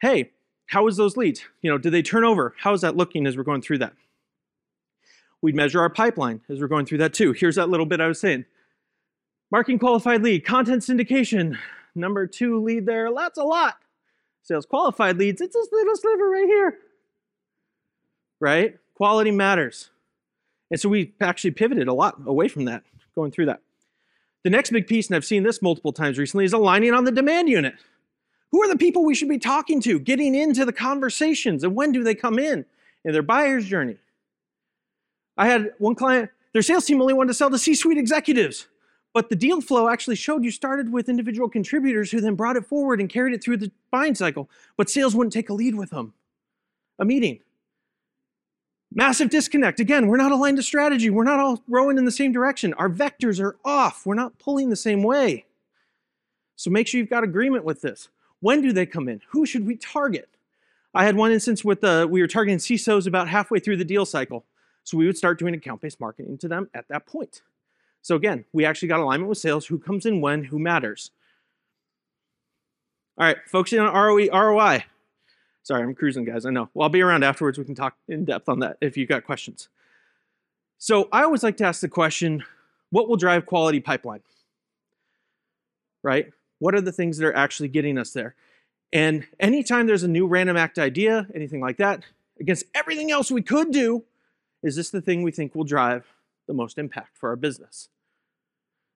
hey, 0.00 0.30
how 0.66 0.84
was 0.84 0.96
those 0.96 1.16
leads? 1.16 1.44
You 1.62 1.70
know, 1.70 1.78
did 1.78 1.92
they 1.92 2.02
turn 2.02 2.24
over? 2.24 2.54
How 2.58 2.72
is 2.72 2.80
that 2.82 2.96
looking 2.96 3.26
as 3.26 3.36
we're 3.36 3.42
going 3.42 3.62
through 3.62 3.78
that? 3.78 3.92
We'd 5.42 5.54
measure 5.54 5.80
our 5.80 5.90
pipeline 5.90 6.40
as 6.48 6.60
we're 6.60 6.68
going 6.68 6.86
through 6.86 6.98
that 6.98 7.12
too. 7.12 7.32
Here's 7.32 7.56
that 7.56 7.68
little 7.68 7.86
bit 7.86 8.00
I 8.00 8.08
was 8.08 8.20
saying. 8.20 8.44
Marketing 9.50 9.78
qualified 9.78 10.22
lead, 10.22 10.44
content 10.44 10.82
syndication, 10.82 11.58
number 11.94 12.26
two 12.26 12.62
lead 12.62 12.86
there, 12.86 13.12
that's 13.14 13.38
a 13.38 13.44
lot. 13.44 13.76
Sales 14.42 14.66
qualified 14.66 15.18
leads, 15.18 15.40
it's 15.40 15.54
this 15.54 15.68
little 15.70 15.96
sliver 15.96 16.28
right 16.30 16.46
here. 16.46 16.78
Right? 18.40 18.76
Quality 18.94 19.32
matters. 19.32 19.90
And 20.70 20.80
so 20.80 20.88
we 20.88 21.12
actually 21.20 21.50
pivoted 21.52 21.88
a 21.88 21.92
lot 21.92 22.16
away 22.26 22.48
from 22.48 22.64
that, 22.64 22.82
going 23.14 23.30
through 23.30 23.46
that. 23.46 23.60
The 24.44 24.50
next 24.50 24.70
big 24.70 24.86
piece, 24.86 25.08
and 25.08 25.16
I've 25.16 25.24
seen 25.24 25.42
this 25.42 25.62
multiple 25.62 25.92
times 25.92 26.18
recently, 26.18 26.44
is 26.44 26.52
aligning 26.52 26.92
on 26.92 27.04
the 27.04 27.10
demand 27.10 27.48
unit. 27.48 27.74
Who 28.52 28.62
are 28.62 28.68
the 28.68 28.78
people 28.78 29.04
we 29.04 29.14
should 29.14 29.28
be 29.28 29.38
talking 29.38 29.80
to, 29.80 29.98
getting 29.98 30.34
into 30.34 30.64
the 30.64 30.72
conversations, 30.72 31.64
and 31.64 31.74
when 31.74 31.92
do 31.92 32.04
they 32.04 32.14
come 32.14 32.38
in 32.38 32.64
in 33.04 33.12
their 33.12 33.22
buyer's 33.22 33.66
journey? 33.66 33.96
I 35.36 35.46
had 35.48 35.72
one 35.78 35.94
client, 35.94 36.30
their 36.52 36.62
sales 36.62 36.84
team 36.84 37.00
only 37.00 37.14
wanted 37.14 37.28
to 37.28 37.34
sell 37.34 37.50
to 37.50 37.58
C 37.58 37.74
suite 37.74 37.98
executives. 37.98 38.68
But 39.14 39.28
the 39.28 39.36
deal 39.36 39.60
flow 39.60 39.88
actually 39.88 40.16
showed 40.16 40.44
you 40.44 40.50
started 40.50 40.92
with 40.92 41.08
individual 41.08 41.48
contributors 41.48 42.10
who 42.10 42.20
then 42.20 42.34
brought 42.34 42.56
it 42.56 42.66
forward 42.66 43.00
and 43.00 43.08
carried 43.08 43.32
it 43.32 43.42
through 43.42 43.58
the 43.58 43.70
buying 43.90 44.14
cycle. 44.14 44.50
But 44.76 44.90
sales 44.90 45.14
wouldn't 45.14 45.32
take 45.32 45.50
a 45.50 45.54
lead 45.54 45.76
with 45.76 45.90
them. 45.90 46.14
A 46.98 47.04
meeting. 47.04 47.40
Massive 48.96 49.28
disconnect. 49.28 49.80
Again, 49.80 50.06
we're 50.06 50.16
not 50.16 50.30
aligned 50.30 50.56
to 50.56 50.62
strategy. 50.62 51.10
We're 51.10 51.24
not 51.24 51.40
all 51.40 51.62
rowing 51.66 51.98
in 51.98 52.04
the 52.04 52.12
same 52.12 52.30
direction. 52.30 52.72
Our 52.74 52.88
vectors 52.88 53.40
are 53.40 53.56
off. 53.64 54.06
We're 54.06 54.14
not 54.14 54.38
pulling 54.38 54.70
the 54.70 54.76
same 54.76 55.02
way. 55.02 55.44
So 56.54 56.70
make 56.70 56.86
sure 56.86 56.98
you've 56.98 57.10
got 57.10 57.24
agreement 57.24 57.64
with 57.64 57.80
this. 57.80 58.08
When 58.38 58.62
do 58.62 58.72
they 58.72 58.86
come 58.86 59.08
in? 59.08 59.20
Who 59.30 59.46
should 59.46 59.66
we 59.66 59.76
target? 59.76 60.28
I 60.94 61.04
had 61.04 61.16
one 61.16 61.32
instance 61.32 61.64
with 61.64 61.80
the, 61.80 62.06
we 62.08 62.20
were 62.20 62.28
targeting 62.28 62.58
CISOs 62.58 63.08
about 63.08 63.26
halfway 63.28 63.58
through 63.58 63.78
the 63.78 63.84
deal 63.84 64.06
cycle. 64.06 64.44
So 64.84 64.96
we 64.96 65.06
would 65.06 65.16
start 65.16 65.40
doing 65.40 65.54
account-based 65.54 65.98
marketing 65.98 66.38
to 66.38 66.46
them 66.46 66.68
at 66.72 66.86
that 66.88 67.04
point. 67.04 67.42
So 68.02 68.14
again, 68.14 68.44
we 68.52 68.64
actually 68.64 68.88
got 68.88 69.00
alignment 69.00 69.28
with 69.28 69.38
sales, 69.38 69.66
who 69.66 69.78
comes 69.78 70.06
in 70.06 70.20
when, 70.20 70.44
who 70.44 70.58
matters. 70.58 71.10
All 73.18 73.26
right, 73.26 73.38
focusing 73.46 73.80
on 73.80 73.92
ROE, 73.92 74.28
ROI. 74.28 74.84
Sorry, 75.64 75.82
I'm 75.82 75.94
cruising, 75.94 76.24
guys. 76.24 76.44
I 76.44 76.50
know. 76.50 76.68
Well, 76.74 76.84
I'll 76.84 76.90
be 76.90 77.00
around 77.00 77.24
afterwards. 77.24 77.58
We 77.58 77.64
can 77.64 77.74
talk 77.74 77.96
in 78.06 78.26
depth 78.26 78.48
on 78.48 78.60
that 78.60 78.76
if 78.80 78.96
you've 78.96 79.08
got 79.08 79.24
questions. 79.24 79.68
So 80.78 81.08
I 81.10 81.24
always 81.24 81.42
like 81.42 81.56
to 81.56 81.64
ask 81.64 81.80
the 81.80 81.88
question, 81.88 82.44
what 82.90 83.08
will 83.08 83.16
drive 83.16 83.46
quality 83.46 83.80
pipeline? 83.80 84.20
Right? 86.02 86.30
What 86.58 86.74
are 86.74 86.82
the 86.82 86.92
things 86.92 87.16
that 87.16 87.26
are 87.26 87.34
actually 87.34 87.68
getting 87.68 87.96
us 87.96 88.12
there? 88.12 88.34
And 88.92 89.26
anytime 89.40 89.86
there's 89.86 90.02
a 90.02 90.08
new 90.08 90.26
random 90.26 90.58
act 90.58 90.78
idea, 90.78 91.26
anything 91.34 91.62
like 91.62 91.78
that, 91.78 92.04
against 92.38 92.66
everything 92.74 93.10
else 93.10 93.30
we 93.30 93.42
could 93.42 93.72
do, 93.72 94.04
is 94.62 94.76
this 94.76 94.90
the 94.90 95.00
thing 95.00 95.22
we 95.22 95.32
think 95.32 95.54
will 95.54 95.64
drive 95.64 96.06
the 96.46 96.52
most 96.52 96.76
impact 96.76 97.16
for 97.16 97.30
our 97.30 97.36
business? 97.36 97.88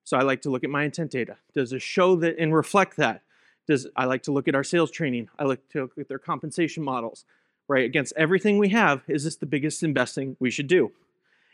So 0.04 0.18
I 0.18 0.22
like 0.22 0.42
to 0.42 0.50
look 0.50 0.64
at 0.64 0.70
my 0.70 0.84
intent 0.84 1.10
data. 1.10 1.36
Does 1.54 1.72
it 1.72 1.80
show 1.80 2.14
that 2.16 2.36
and 2.38 2.54
reflect 2.54 2.98
that? 2.98 3.22
Does 3.68 3.86
I 3.94 4.06
like 4.06 4.22
to 4.22 4.32
look 4.32 4.48
at 4.48 4.54
our 4.54 4.64
sales 4.64 4.90
training? 4.90 5.28
I 5.38 5.44
like 5.44 5.68
to 5.70 5.82
look 5.82 5.98
at 5.98 6.08
their 6.08 6.18
compensation 6.18 6.82
models, 6.82 7.24
right? 7.68 7.84
Against 7.84 8.14
everything 8.16 8.58
we 8.58 8.70
have, 8.70 9.02
is 9.06 9.24
this 9.24 9.36
the 9.36 9.46
biggest 9.46 9.82
investing 9.82 10.36
we 10.40 10.50
should 10.50 10.66
do? 10.66 10.90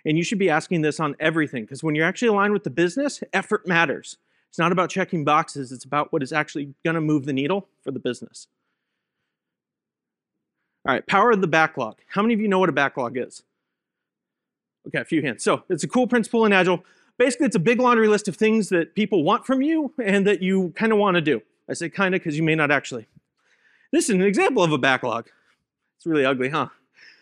And 0.07 0.16
you 0.16 0.24
should 0.24 0.38
be 0.38 0.48
asking 0.48 0.83
this 0.83 1.00
on 1.00 1.16
everything 1.18 1.64
because 1.64 1.83
when 1.83 1.94
you're 1.94 2.07
actually 2.07 2.29
aligned 2.29 2.53
with 2.53 2.64
the 2.64 2.70
business, 2.70 3.22
effort 3.33 3.66
matters. 3.66 4.16
It's 4.48 4.59
not 4.59 4.70
about 4.70 4.88
checking 4.88 5.24
boxes, 5.24 5.72
it's 5.72 5.85
about 5.85 6.12
what 6.12 6.22
is 6.22 6.33
actually 6.33 6.74
going 6.85 6.94
to 6.94 7.00
move 7.00 7.24
the 7.24 7.33
needle 7.33 7.66
for 7.83 7.90
the 7.90 7.98
business. 7.98 8.46
All 10.87 10.94
right, 10.94 11.05
power 11.07 11.33
of 11.33 11.40
the 11.40 11.48
backlog. 11.48 11.96
How 12.09 12.22
many 12.22 12.35
of 12.35 12.40
you 12.40 12.46
know 12.46 12.61
what 12.61 12.68
a 12.68 12.72
backlog 12.72 13.16
is? 13.16 13.42
Okay, 14.87 15.00
a 15.00 15.05
few 15.05 15.22
hands. 15.22 15.42
So 15.42 15.64
it's 15.68 15.83
a 15.83 15.88
cool 15.88 16.07
principle 16.07 16.44
in 16.44 16.53
Agile 16.53 16.85
basically 17.18 17.46
it's 17.46 17.57
a 17.57 17.61
big 17.61 17.81
laundry 17.81 18.09
list 18.09 18.29
of 18.29 18.37
things 18.37 18.68
that 18.70 18.94
people 18.94 19.22
want 19.22 19.46
from 19.46 19.62
you 19.62 19.92
and 20.03 20.27
that 20.27 20.42
you 20.42 20.72
kind 20.77 20.92
of 20.92 20.98
want 20.98 21.16
to 21.16 21.20
do. 21.20 21.42
I 21.68 21.74
say 21.74 21.88
kind 21.88 22.14
of 22.14 22.20
because 22.20 22.37
you 22.37 22.42
may 22.42 22.55
not 22.55 22.70
actually. 22.70 23.07
This 23.92 24.09
is 24.09 24.14
an 24.14 24.22
example 24.22 24.62
of 24.62 24.72
a 24.72 24.79
backlog. 24.79 25.29
It's 25.96 26.07
really 26.07 26.24
ugly, 26.24 26.48
huh? 26.48 26.68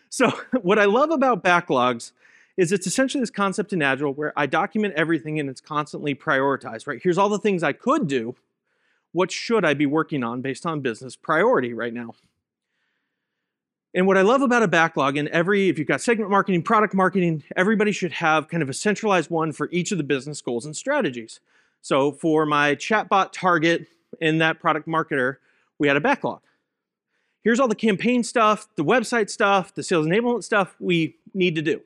So 0.09 0.31
what 0.61 0.79
I 0.79 0.85
love 0.85 1.11
about 1.11 1.43
backlogs 1.43 2.11
is 2.57 2.71
it's 2.71 2.85
essentially 2.85 3.21
this 3.21 3.29
concept 3.31 3.73
in 3.73 3.81
Agile 3.81 4.13
where 4.13 4.33
I 4.37 4.45
document 4.45 4.93
everything 4.95 5.39
and 5.39 5.49
it's 5.49 5.61
constantly 5.61 6.13
prioritized, 6.13 6.85
right? 6.85 6.99
Here's 7.01 7.17
all 7.17 7.29
the 7.29 7.39
things 7.39 7.63
I 7.63 7.73
could 7.73 8.07
do. 8.07 8.35
What 9.11 9.31
should 9.31 9.65
I 9.65 9.73
be 9.73 9.85
working 9.85 10.23
on 10.23 10.41
based 10.41 10.65
on 10.65 10.81
business 10.81 11.15
priority 11.15 11.73
right 11.73 11.93
now? 11.93 12.15
And 13.95 14.07
what 14.07 14.17
I 14.17 14.21
love 14.21 14.41
about 14.41 14.63
a 14.63 14.67
backlog, 14.67 15.17
and 15.17 15.27
every, 15.29 15.69
if 15.69 15.77
you've 15.77 15.87
got 15.87 16.01
segment 16.01 16.31
marketing, 16.31 16.63
product 16.63 16.95
marketing, 16.95 17.43
everybody 17.55 17.91
should 17.91 18.11
have 18.13 18.47
kind 18.47 18.63
of 18.63 18.69
a 18.69 18.73
centralized 18.73 19.29
one 19.29 19.51
for 19.51 19.69
each 19.71 19.91
of 19.91 19.99
the 19.99 20.03
business 20.03 20.41
goals 20.41 20.65
and 20.65 20.75
strategies. 20.75 21.39
So 21.81 22.11
for 22.11 22.47
my 22.47 22.73
chatbot 22.73 23.31
target 23.31 23.87
in 24.21 24.39
that 24.39 24.59
product 24.59 24.87
marketer, 24.87 25.37
we 25.79 25.87
had 25.87 25.97
a 25.97 26.01
backlog. 26.01 26.41
Here's 27.43 27.59
all 27.59 27.67
the 27.67 27.75
campaign 27.75 28.23
stuff, 28.23 28.67
the 28.75 28.83
website 28.83 29.29
stuff, 29.29 29.73
the 29.73 29.83
sales 29.83 30.05
enablement 30.05 30.43
stuff 30.43 30.75
we 30.79 31.17
need 31.33 31.55
to 31.55 31.61
do. 31.61 31.81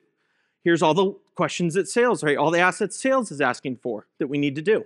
Here's 0.62 0.82
all 0.82 0.94
the 0.94 1.14
questions 1.34 1.74
that 1.74 1.88
sales, 1.88 2.22
right? 2.22 2.36
All 2.36 2.50
the 2.50 2.60
assets 2.60 3.00
sales 3.00 3.30
is 3.32 3.40
asking 3.40 3.76
for 3.76 4.06
that 4.18 4.28
we 4.28 4.38
need 4.38 4.54
to 4.56 4.62
do. 4.62 4.84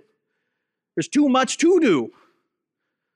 There's 0.95 1.07
too 1.07 1.29
much 1.29 1.57
to 1.57 1.79
do. 1.79 2.11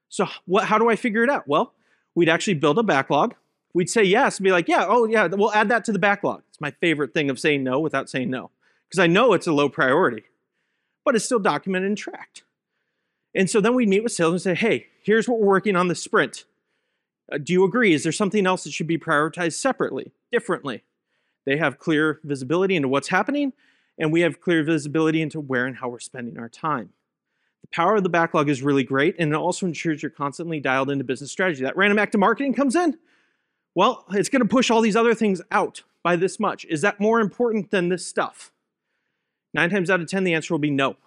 So 0.09 0.27
what, 0.45 0.65
how 0.65 0.77
do 0.77 0.89
I 0.89 0.95
figure 0.95 1.23
it 1.23 1.29
out? 1.29 1.47
Well, 1.47 1.73
we'd 2.15 2.29
actually 2.29 2.55
build 2.55 2.77
a 2.77 2.83
backlog 2.83 3.35
we'd 3.77 3.89
say 3.89 4.03
yes 4.03 4.39
and 4.39 4.43
be 4.43 4.51
like, 4.51 4.67
yeah, 4.67 4.85
oh 4.87 5.05
yeah, 5.05 5.27
we'll 5.27 5.53
add 5.53 5.69
that 5.69 5.85
to 5.85 5.91
the 5.91 5.99
backlog. 5.99 6.41
It's 6.49 6.59
my 6.59 6.71
favorite 6.71 7.13
thing 7.13 7.29
of 7.29 7.39
saying 7.39 7.63
no 7.63 7.79
without 7.79 8.09
saying 8.09 8.31
no 8.31 8.49
because 8.89 8.97
I 8.97 9.05
know 9.05 9.33
it's 9.33 9.45
a 9.45 9.51
low 9.51 9.69
priority, 9.69 10.23
but 11.05 11.15
it's 11.15 11.25
still 11.25 11.37
documented 11.37 11.89
and 11.89 11.97
tracked. 11.97 12.41
And 13.37 13.47
so 13.47 13.61
then 13.61 13.75
we'd 13.75 13.87
meet 13.87 14.01
with 14.01 14.11
sales 14.11 14.33
and 14.33 14.41
say, 14.41 14.55
hey, 14.55 14.87
here's 15.03 15.29
what 15.29 15.39
we're 15.39 15.45
working 15.45 15.75
on 15.75 15.89
the 15.89 15.95
sprint. 15.95 16.45
Uh, 17.31 17.37
do 17.37 17.53
you 17.53 17.63
agree? 17.63 17.93
Is 17.93 18.01
there 18.01 18.11
something 18.11 18.47
else 18.47 18.63
that 18.63 18.71
should 18.71 18.87
be 18.87 18.97
prioritized 18.97 19.53
separately, 19.53 20.11
differently? 20.31 20.83
They 21.45 21.57
have 21.57 21.77
clear 21.77 22.19
visibility 22.23 22.75
into 22.75 22.87
what's 22.87 23.09
happening, 23.09 23.53
and 23.99 24.11
we 24.11 24.21
have 24.21 24.41
clear 24.41 24.63
visibility 24.63 25.21
into 25.21 25.39
where 25.39 25.67
and 25.67 25.77
how 25.77 25.87
we're 25.87 25.99
spending 25.99 26.39
our 26.39 26.49
time. 26.49 26.89
The 27.61 27.67
power 27.67 27.97
of 27.97 28.03
the 28.03 28.09
backlog 28.09 28.49
is 28.49 28.63
really 28.63 28.83
great, 28.83 29.15
and 29.19 29.31
it 29.31 29.35
also 29.35 29.67
ensures 29.67 30.01
you're 30.01 30.09
constantly 30.09 30.59
dialed 30.59 30.89
into 30.89 31.03
business 31.03 31.31
strategy. 31.31 31.61
That 31.61 31.77
random 31.77 31.99
act 31.99 32.15
of 32.15 32.19
marketing 32.19 32.55
comes 32.55 32.75
in, 32.75 32.97
well, 33.75 34.03
it's 34.13 34.29
going 34.29 34.41
to 34.41 34.47
push 34.47 34.71
all 34.71 34.81
these 34.81 34.95
other 34.95 35.13
things 35.13 35.43
out 35.51 35.83
by 36.01 36.15
this 36.15 36.39
much. 36.39 36.65
Is 36.65 36.81
that 36.81 36.99
more 36.99 37.19
important 37.19 37.69
than 37.69 37.89
this 37.89 38.07
stuff? 38.07 38.51
Nine 39.53 39.69
times 39.69 39.91
out 39.91 40.01
of 40.01 40.07
10, 40.07 40.23
the 40.23 40.33
answer 40.33 40.55
will 40.55 40.59
be 40.59 40.71
no. 40.71 40.97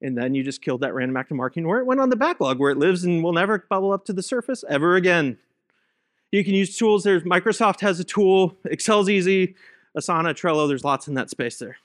And 0.00 0.16
then 0.16 0.34
you 0.34 0.44
just 0.44 0.62
killed 0.62 0.82
that 0.82 0.94
random 0.94 1.16
act 1.16 1.30
of 1.30 1.36
marketing 1.36 1.66
where 1.66 1.80
it 1.80 1.86
went 1.86 2.00
on 2.00 2.08
the 2.08 2.16
backlog, 2.16 2.58
where 2.58 2.70
it 2.70 2.78
lives 2.78 3.04
and 3.04 3.22
will 3.22 3.32
never 3.32 3.64
bubble 3.68 3.92
up 3.92 4.04
to 4.04 4.12
the 4.12 4.22
surface 4.22 4.64
ever 4.68 4.94
again. 4.94 5.38
You 6.30 6.44
can 6.44 6.54
use 6.54 6.76
tools. 6.76 7.04
There's 7.04 7.22
Microsoft 7.24 7.80
has 7.80 7.98
a 7.98 8.04
tool. 8.04 8.56
Excel's 8.70 9.08
easy. 9.08 9.56
Asana, 9.96 10.34
Trello, 10.34 10.68
there's 10.68 10.84
lots 10.84 11.08
in 11.08 11.14
that 11.14 11.30
space 11.30 11.58
there. 11.58 11.78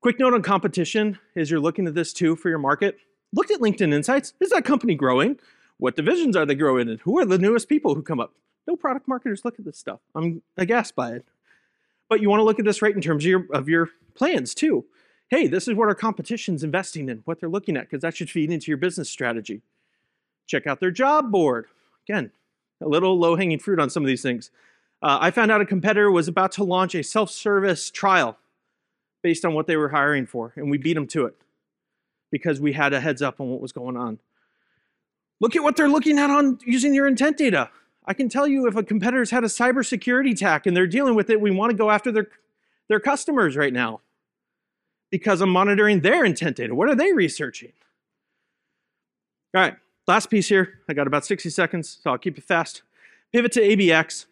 Quick 0.00 0.18
note 0.18 0.34
on 0.34 0.42
competition 0.42 1.18
as 1.34 1.50
you're 1.50 1.60
looking 1.60 1.86
at 1.86 1.94
this 1.94 2.12
too 2.12 2.36
for 2.36 2.48
your 2.48 2.58
market. 2.58 2.98
Look 3.32 3.50
at 3.50 3.60
LinkedIn 3.60 3.94
Insights. 3.94 4.34
Is 4.40 4.50
that 4.50 4.64
company 4.64 4.94
growing? 4.94 5.38
What 5.78 5.96
divisions 5.96 6.36
are 6.36 6.46
they 6.46 6.54
growing 6.54 6.88
in? 6.88 6.98
Who 6.98 7.18
are 7.18 7.24
the 7.24 7.38
newest 7.38 7.68
people 7.68 7.94
who 7.94 8.02
come 8.02 8.20
up? 8.20 8.34
No 8.66 8.76
product 8.76 9.08
marketers 9.08 9.44
look 9.44 9.58
at 9.58 9.64
this 9.64 9.78
stuff. 9.78 10.00
I'm 10.14 10.42
aghast 10.56 10.94
by 10.94 11.12
it. 11.12 11.26
But 12.08 12.20
you 12.20 12.28
want 12.28 12.40
to 12.40 12.44
look 12.44 12.58
at 12.58 12.64
this 12.64 12.82
right 12.82 12.94
in 12.94 13.00
terms 13.00 13.24
of 13.24 13.28
your, 13.28 13.46
of 13.52 13.68
your 13.68 13.90
plans 14.14 14.54
too. 14.54 14.84
Hey, 15.30 15.48
this 15.48 15.68
is 15.68 15.74
what 15.74 15.88
our 15.88 15.94
competition's 15.94 16.64
investing 16.64 17.08
in, 17.08 17.22
what 17.24 17.40
they're 17.40 17.48
looking 17.48 17.76
at, 17.76 17.84
because 17.84 18.02
that 18.02 18.16
should 18.16 18.30
feed 18.30 18.50
into 18.52 18.70
your 18.70 18.78
business 18.78 19.10
strategy. 19.10 19.62
Check 20.46 20.66
out 20.66 20.80
their 20.80 20.90
job 20.92 21.32
board. 21.32 21.66
Again, 22.08 22.30
a 22.80 22.88
little 22.88 23.18
low 23.18 23.36
hanging 23.36 23.58
fruit 23.58 23.80
on 23.80 23.90
some 23.90 24.04
of 24.04 24.08
these 24.08 24.22
things. 24.22 24.50
Uh, 25.02 25.18
I 25.20 25.30
found 25.32 25.50
out 25.50 25.60
a 25.60 25.66
competitor 25.66 26.10
was 26.10 26.28
about 26.28 26.52
to 26.52 26.64
launch 26.64 26.94
a 26.94 27.02
self 27.02 27.30
service 27.30 27.90
trial 27.90 28.38
based 29.22 29.44
on 29.44 29.54
what 29.54 29.66
they 29.66 29.76
were 29.76 29.88
hiring 29.88 30.26
for, 30.26 30.52
and 30.56 30.70
we 30.70 30.78
beat 30.78 30.94
them 30.94 31.06
to 31.08 31.26
it. 31.26 31.36
because 32.30 32.60
we 32.60 32.72
had 32.72 32.92
a 32.92 33.00
heads 33.00 33.22
up 33.22 33.40
on 33.40 33.48
what 33.50 33.60
was 33.60 33.72
going 33.72 33.96
on. 33.96 34.18
Look 35.40 35.56
at 35.56 35.62
what 35.62 35.76
they're 35.76 35.88
looking 35.88 36.18
at 36.18 36.30
on 36.30 36.58
using 36.66 36.94
your 36.94 37.06
intent 37.06 37.36
data. 37.36 37.70
I 38.06 38.14
can 38.14 38.28
tell 38.28 38.46
you 38.46 38.66
if 38.68 38.76
a 38.76 38.82
competitor's 38.82 39.30
had 39.30 39.44
a 39.44 39.48
cybersecurity 39.48 40.32
attack 40.32 40.66
and 40.66 40.76
they're 40.76 40.86
dealing 40.86 41.14
with 41.14 41.30
it, 41.30 41.40
we 41.40 41.50
want 41.50 41.70
to 41.70 41.76
go 41.76 41.90
after 41.90 42.12
their, 42.12 42.28
their 42.88 43.00
customers 43.00 43.56
right 43.56 43.72
now 43.72 44.00
because 45.10 45.40
I'm 45.40 45.50
monitoring 45.50 46.00
their 46.00 46.24
intent 46.24 46.56
data. 46.56 46.74
What 46.74 46.88
are 46.88 46.94
they 46.94 47.12
researching? 47.12 47.72
All 49.54 49.62
right, 49.62 49.76
last 50.06 50.30
piece 50.30 50.48
here. 50.48 50.80
I 50.88 50.94
got 50.94 51.06
about 51.06 51.24
60 51.24 51.48
seconds, 51.50 51.98
so 52.02 52.10
I'll 52.10 52.18
keep 52.18 52.36
it 52.36 52.44
fast. 52.44 52.82
Pivot 53.32 53.52
to 53.52 53.60
ABX. 53.60 54.26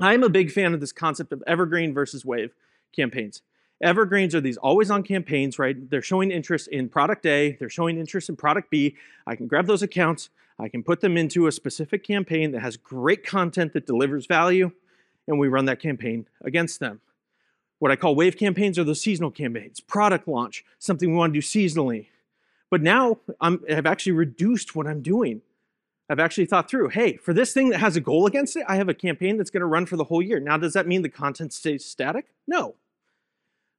I'm 0.00 0.22
a 0.22 0.28
big 0.28 0.50
fan 0.50 0.74
of 0.74 0.80
this 0.80 0.92
concept 0.92 1.32
of 1.32 1.42
evergreen 1.46 1.94
versus 1.94 2.24
wave 2.24 2.52
campaigns. 2.94 3.42
Evergreens 3.82 4.34
are 4.34 4.40
these 4.40 4.56
always 4.56 4.90
on 4.90 5.02
campaigns, 5.02 5.58
right? 5.58 5.90
They're 5.90 6.02
showing 6.02 6.30
interest 6.30 6.68
in 6.68 6.88
product 6.88 7.26
A, 7.26 7.56
they're 7.58 7.68
showing 7.68 7.98
interest 7.98 8.28
in 8.28 8.36
product 8.36 8.70
B. 8.70 8.96
I 9.26 9.34
can 9.34 9.46
grab 9.48 9.66
those 9.66 9.82
accounts, 9.82 10.30
I 10.58 10.68
can 10.68 10.82
put 10.82 11.00
them 11.00 11.16
into 11.16 11.46
a 11.48 11.52
specific 11.52 12.04
campaign 12.04 12.52
that 12.52 12.60
has 12.60 12.76
great 12.76 13.26
content 13.26 13.72
that 13.72 13.86
delivers 13.86 14.26
value, 14.26 14.70
and 15.26 15.38
we 15.38 15.48
run 15.48 15.64
that 15.64 15.80
campaign 15.80 16.26
against 16.42 16.78
them. 16.78 17.00
What 17.82 17.90
I 17.90 17.96
call 17.96 18.14
wave 18.14 18.36
campaigns 18.36 18.78
are 18.78 18.84
the 18.84 18.94
seasonal 18.94 19.32
campaigns, 19.32 19.80
product 19.80 20.28
launch, 20.28 20.64
something 20.78 21.10
we 21.10 21.16
want 21.16 21.34
to 21.34 21.40
do 21.40 21.44
seasonally. 21.44 22.06
But 22.70 22.80
now 22.80 23.18
I'm, 23.40 23.60
I've 23.68 23.86
actually 23.86 24.12
reduced 24.12 24.76
what 24.76 24.86
I'm 24.86 25.02
doing. 25.02 25.42
I've 26.08 26.20
actually 26.20 26.46
thought 26.46 26.70
through, 26.70 26.90
hey, 26.90 27.16
for 27.16 27.34
this 27.34 27.52
thing 27.52 27.70
that 27.70 27.80
has 27.80 27.96
a 27.96 28.00
goal 28.00 28.26
against 28.26 28.54
it, 28.54 28.64
I 28.68 28.76
have 28.76 28.88
a 28.88 28.94
campaign 28.94 29.36
that's 29.36 29.50
going 29.50 29.62
to 29.62 29.66
run 29.66 29.86
for 29.86 29.96
the 29.96 30.04
whole 30.04 30.22
year. 30.22 30.38
Now, 30.38 30.56
does 30.58 30.74
that 30.74 30.86
mean 30.86 31.02
the 31.02 31.08
content 31.08 31.52
stays 31.52 31.84
static? 31.84 32.26
No. 32.46 32.76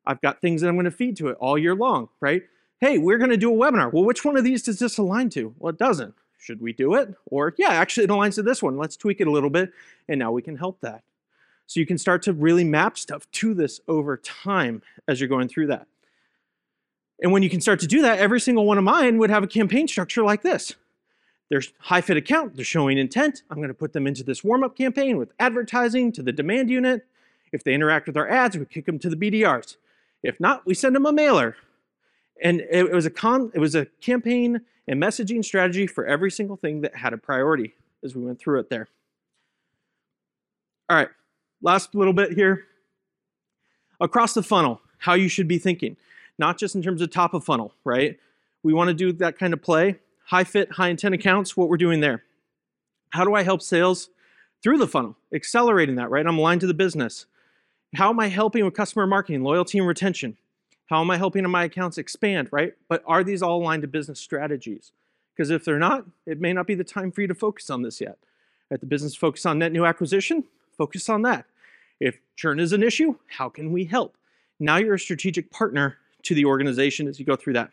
I've 0.06 0.20
got 0.20 0.42
things 0.42 0.60
that 0.60 0.68
I'm 0.68 0.76
going 0.76 0.84
to 0.84 0.92
feed 0.92 1.16
to 1.18 1.30
it 1.30 1.38
all 1.40 1.58
year 1.58 1.74
long, 1.74 2.10
right? 2.20 2.44
Hey, 2.82 2.98
we're 2.98 3.18
going 3.18 3.30
to 3.30 3.38
do 3.38 3.54
a 3.54 3.58
webinar. 3.58 3.94
Well, 3.94 4.04
which 4.04 4.26
one 4.26 4.36
of 4.36 4.44
these 4.44 4.64
does 4.64 4.80
this 4.80 4.98
align 4.98 5.30
to? 5.30 5.56
Well, 5.60 5.70
it 5.70 5.80
doesn't. 5.80 6.14
Should 6.40 6.60
we 6.60 6.74
do 6.74 6.96
it? 6.96 7.16
Or, 7.28 7.56
yeah, 7.58 7.70
actually, 7.70 8.04
it 8.04 8.10
aligns 8.10 8.36
to 8.36 8.44
this 8.44 8.62
one. 8.62 8.76
Let's 8.76 8.98
tweak 8.98 9.22
it 9.22 9.28
a 9.28 9.32
little 9.32 9.50
bit, 9.50 9.72
and 10.10 10.20
now 10.20 10.34
we 10.34 10.42
can 10.42 10.58
help 10.58 10.82
that. 10.82 11.04
So 11.68 11.80
you 11.80 11.86
can 11.86 11.98
start 11.98 12.22
to 12.24 12.34
really 12.34 12.64
map 12.64 12.98
stuff 12.98 13.30
to 13.32 13.54
this 13.54 13.80
over 13.88 14.18
time 14.18 14.82
as 15.08 15.20
you're 15.20 15.30
going 15.30 15.48
through 15.48 15.68
that. 15.68 15.88
And 17.22 17.32
when 17.32 17.42
you 17.42 17.50
can 17.50 17.62
start 17.62 17.80
to 17.80 17.88
do 17.88 18.02
that, 18.02 18.20
every 18.20 18.40
single 18.40 18.66
one 18.66 18.78
of 18.78 18.84
mine 18.84 19.18
would 19.18 19.30
have 19.30 19.44
a 19.44 19.48
campaign 19.48 19.88
structure 19.88 20.24
like 20.24 20.42
this. 20.42 20.76
There's 21.50 21.72
high 21.80 22.02
fit 22.02 22.18
account, 22.18 22.56
they're 22.56 22.66
showing 22.66 22.98
intent. 22.98 23.44
I'm 23.50 23.58
going 23.58 23.70
to 23.70 23.74
put 23.74 23.94
them 23.94 24.08
into 24.08 24.24
this 24.24 24.44
warm 24.44 24.64
up 24.64 24.76
campaign 24.76 25.18
with 25.18 25.32
advertising 25.40 26.12
to 26.14 26.24
the 26.24 26.32
demand 26.32 26.70
unit. 26.70 27.06
If 27.52 27.64
they 27.64 27.74
interact 27.74 28.08
with 28.08 28.18
our 28.18 28.28
ads, 28.28 28.58
we 28.58 28.66
kick 28.66 28.86
them 28.86 29.00
to 29.00 29.10
the 29.10 29.16
BDRs. 29.16 29.78
If 30.24 30.40
not, 30.40 30.66
we 30.66 30.74
send 30.74 30.96
them 30.96 31.06
a 31.06 31.14
mailer. 31.14 31.56
And 32.42 32.62
it, 32.72 32.92
was 32.92 33.06
a 33.06 33.12
con, 33.12 33.52
it 33.54 33.60
was 33.60 33.76
a 33.76 33.86
campaign 34.02 34.62
and 34.88 35.02
messaging 35.02 35.46
strategy 35.46 35.86
for 35.86 36.06
every 36.06 36.32
single 36.32 36.58
thing 36.58 36.82
that 36.82 36.96
had 36.96 37.14
a 37.14 37.18
priority 37.18 37.76
as 38.04 38.16
we 38.16 38.24
went 38.24 38.40
through 38.40 38.60
it 38.60 38.70
there. 38.70 38.90
All 40.90 40.98
right, 40.98 41.10
last 41.64 41.96
little 41.96 42.14
bit 42.14 42.34
here. 42.34 42.66
Across 44.00 44.36
the 44.36 44.44
funnel, 44.44 44.82
how 45.00 45.14
you 45.14 45.28
should 45.28 45.48
be 45.48 45.58
thinking, 45.58 45.98
not 46.38 46.60
just 46.60 46.76
in 46.76 46.84
terms 46.84 47.02
of 47.02 47.10
top 47.10 47.34
of 47.34 47.44
funnel, 47.44 47.74
right? 47.84 48.20
We 48.62 48.74
want 48.74 48.90
to 48.90 48.94
do 48.94 49.12
that 49.14 49.40
kind 49.40 49.54
of 49.54 49.62
play. 49.62 50.00
High 50.26 50.44
fit, 50.44 50.72
high 50.74 50.90
intent 50.90 51.16
accounts, 51.16 51.58
what 51.58 51.70
we're 51.70 51.78
doing 51.78 52.00
there. 52.00 52.24
How 53.10 53.26
do 53.26 53.34
I 53.34 53.44
help 53.44 53.62
sales 53.62 54.10
through 54.62 54.78
the 54.78 54.88
funnel? 54.88 55.18
Accelerating 55.34 55.96
that, 55.96 56.10
right? 56.10 56.26
I'm 56.26 56.38
aligned 56.38 56.62
to 56.62 56.68
the 56.68 56.74
business. 56.74 57.26
How 57.96 58.10
am 58.10 58.20
I 58.20 58.28
helping 58.28 58.66
with 58.66 58.74
customer 58.74 59.06
marketing, 59.06 59.44
loyalty, 59.44 59.78
and 59.78 59.88
retention? 59.88 60.38
How 60.88 61.02
am 61.02 61.12
I 61.12 61.18
helping 61.18 61.48
my 61.50 61.66
accounts 61.66 61.98
expand, 61.98 62.50
right? 62.52 62.74
But 62.88 63.04
are 63.06 63.24
these 63.24 63.42
all 63.42 63.62
aligned 63.62 63.84
to 63.84 63.88
business 63.88 64.20
strategies? 64.20 64.92
Because 65.36 65.50
if 65.50 65.66
they're 65.66 65.80
not, 65.80 66.06
it 66.26 66.40
may 66.40 66.54
not 66.54 66.68
be 66.68 66.76
the 66.76 66.84
time 66.84 67.12
for 67.12 67.22
you 67.22 67.28
to 67.28 67.36
focus 67.36 67.70
on 67.70 67.82
this 67.82 68.02
yet. 68.02 68.18
At 68.72 68.80
the 68.80 68.86
business 68.86 69.16
focus 69.16 69.46
on 69.46 69.60
net 69.60 69.72
new 69.72 69.86
acquisition, 69.86 70.46
focus 70.78 71.10
on 71.10 71.22
that. 71.24 71.46
If 72.00 72.20
churn 72.36 72.60
is 72.60 72.74
an 72.74 72.84
issue, 72.84 73.16
how 73.28 73.50
can 73.50 73.72
we 73.72 73.86
help? 73.86 74.18
Now 74.60 74.78
you're 74.78 74.96
a 74.96 75.00
strategic 75.00 75.52
partner 75.52 75.98
to 76.24 76.36
the 76.36 76.46
organization 76.46 77.08
as 77.08 77.20
you 77.20 77.26
go 77.26 77.36
through 77.36 77.54
that. 77.54 77.70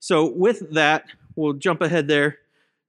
So, 0.00 0.26
with 0.26 0.72
that, 0.74 1.06
we'll 1.34 1.54
jump 1.54 1.80
ahead 1.80 2.06
there 2.06 2.38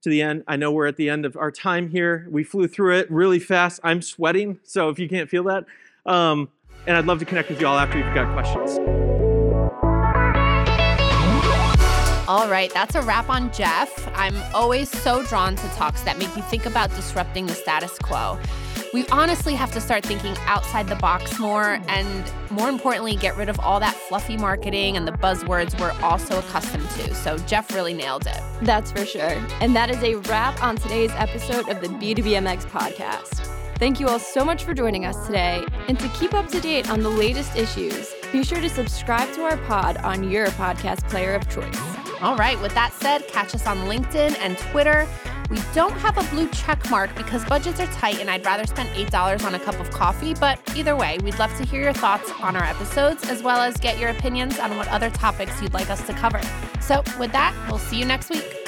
to 0.02 0.08
the 0.08 0.22
end. 0.22 0.44
I 0.46 0.56
know 0.56 0.70
we're 0.72 0.86
at 0.86 0.96
the 0.96 1.10
end 1.10 1.26
of 1.26 1.36
our 1.36 1.50
time 1.50 1.88
here. 1.88 2.26
We 2.30 2.44
flew 2.44 2.68
through 2.68 2.98
it 2.98 3.10
really 3.10 3.38
fast. 3.38 3.80
I'm 3.82 4.00
sweating, 4.00 4.58
so 4.62 4.88
if 4.88 4.98
you 4.98 5.08
can't 5.08 5.28
feel 5.28 5.44
that, 5.44 5.64
um, 6.06 6.48
and 6.86 6.96
I'd 6.96 7.06
love 7.06 7.18
to 7.18 7.24
connect 7.24 7.50
with 7.50 7.60
you 7.60 7.66
all 7.66 7.78
after 7.78 7.98
you've 7.98 8.14
got 8.14 8.32
questions. 8.32 8.78
All 12.28 12.48
right, 12.48 12.72
that's 12.72 12.94
a 12.94 13.02
wrap 13.02 13.28
on 13.28 13.52
Jeff. 13.52 14.08
I'm 14.14 14.36
always 14.54 14.88
so 14.88 15.24
drawn 15.24 15.56
to 15.56 15.68
talks 15.70 16.02
that 16.02 16.16
make 16.16 16.34
you 16.36 16.42
think 16.42 16.64
about 16.64 16.94
disrupting 16.94 17.46
the 17.46 17.54
status 17.54 17.98
quo. 17.98 18.38
We 18.92 19.06
honestly 19.08 19.54
have 19.54 19.70
to 19.72 19.80
start 19.80 20.04
thinking 20.04 20.34
outside 20.46 20.88
the 20.88 20.96
box 20.96 21.38
more 21.38 21.80
and, 21.86 22.32
more 22.50 22.68
importantly, 22.68 23.14
get 23.14 23.36
rid 23.36 23.48
of 23.48 23.60
all 23.60 23.78
that 23.78 23.94
fluffy 23.94 24.36
marketing 24.36 24.96
and 24.96 25.06
the 25.06 25.12
buzzwords 25.12 25.78
we're 25.78 25.92
also 26.04 26.40
accustomed 26.40 26.90
to. 26.90 27.14
So, 27.14 27.38
Jeff 27.38 27.72
really 27.72 27.94
nailed 27.94 28.26
it. 28.26 28.40
That's 28.62 28.90
for 28.90 29.04
sure. 29.06 29.40
And 29.60 29.76
that 29.76 29.90
is 29.90 30.02
a 30.02 30.16
wrap 30.16 30.60
on 30.60 30.74
today's 30.74 31.12
episode 31.12 31.68
of 31.68 31.80
the 31.80 31.86
B2BMX 31.86 32.64
podcast. 32.66 33.46
Thank 33.76 34.00
you 34.00 34.08
all 34.08 34.18
so 34.18 34.44
much 34.44 34.64
for 34.64 34.74
joining 34.74 35.06
us 35.06 35.24
today. 35.24 35.64
And 35.86 35.98
to 36.00 36.08
keep 36.08 36.34
up 36.34 36.48
to 36.48 36.60
date 36.60 36.90
on 36.90 37.00
the 37.00 37.10
latest 37.10 37.56
issues, 37.56 38.12
be 38.32 38.42
sure 38.42 38.60
to 38.60 38.68
subscribe 38.68 39.32
to 39.34 39.42
our 39.42 39.56
pod 39.68 39.98
on 39.98 40.28
your 40.28 40.48
podcast 40.48 41.08
player 41.08 41.34
of 41.34 41.48
choice. 41.48 41.80
All 42.20 42.36
right, 42.36 42.60
with 42.60 42.74
that 42.74 42.92
said, 42.92 43.26
catch 43.28 43.54
us 43.54 43.66
on 43.66 43.78
LinkedIn 43.88 44.36
and 44.40 44.58
Twitter. 44.58 45.08
We 45.50 45.58
don't 45.74 45.92
have 45.98 46.16
a 46.16 46.22
blue 46.30 46.48
check 46.50 46.88
mark 46.90 47.12
because 47.16 47.44
budgets 47.44 47.80
are 47.80 47.86
tight 47.88 48.20
and 48.20 48.30
I'd 48.30 48.46
rather 48.46 48.64
spend 48.66 48.88
$8 48.90 49.44
on 49.44 49.54
a 49.56 49.58
cup 49.58 49.80
of 49.80 49.90
coffee, 49.90 50.32
but 50.34 50.60
either 50.76 50.94
way, 50.94 51.18
we'd 51.24 51.38
love 51.40 51.54
to 51.56 51.64
hear 51.64 51.82
your 51.82 51.92
thoughts 51.92 52.30
on 52.40 52.54
our 52.54 52.64
episodes 52.64 53.28
as 53.28 53.42
well 53.42 53.60
as 53.60 53.76
get 53.76 53.98
your 53.98 54.10
opinions 54.10 54.60
on 54.60 54.76
what 54.76 54.86
other 54.88 55.10
topics 55.10 55.60
you'd 55.60 55.74
like 55.74 55.90
us 55.90 56.06
to 56.06 56.12
cover. 56.12 56.40
So, 56.80 57.02
with 57.18 57.32
that, 57.32 57.52
we'll 57.68 57.78
see 57.78 57.98
you 57.98 58.04
next 58.04 58.30
week. 58.30 58.59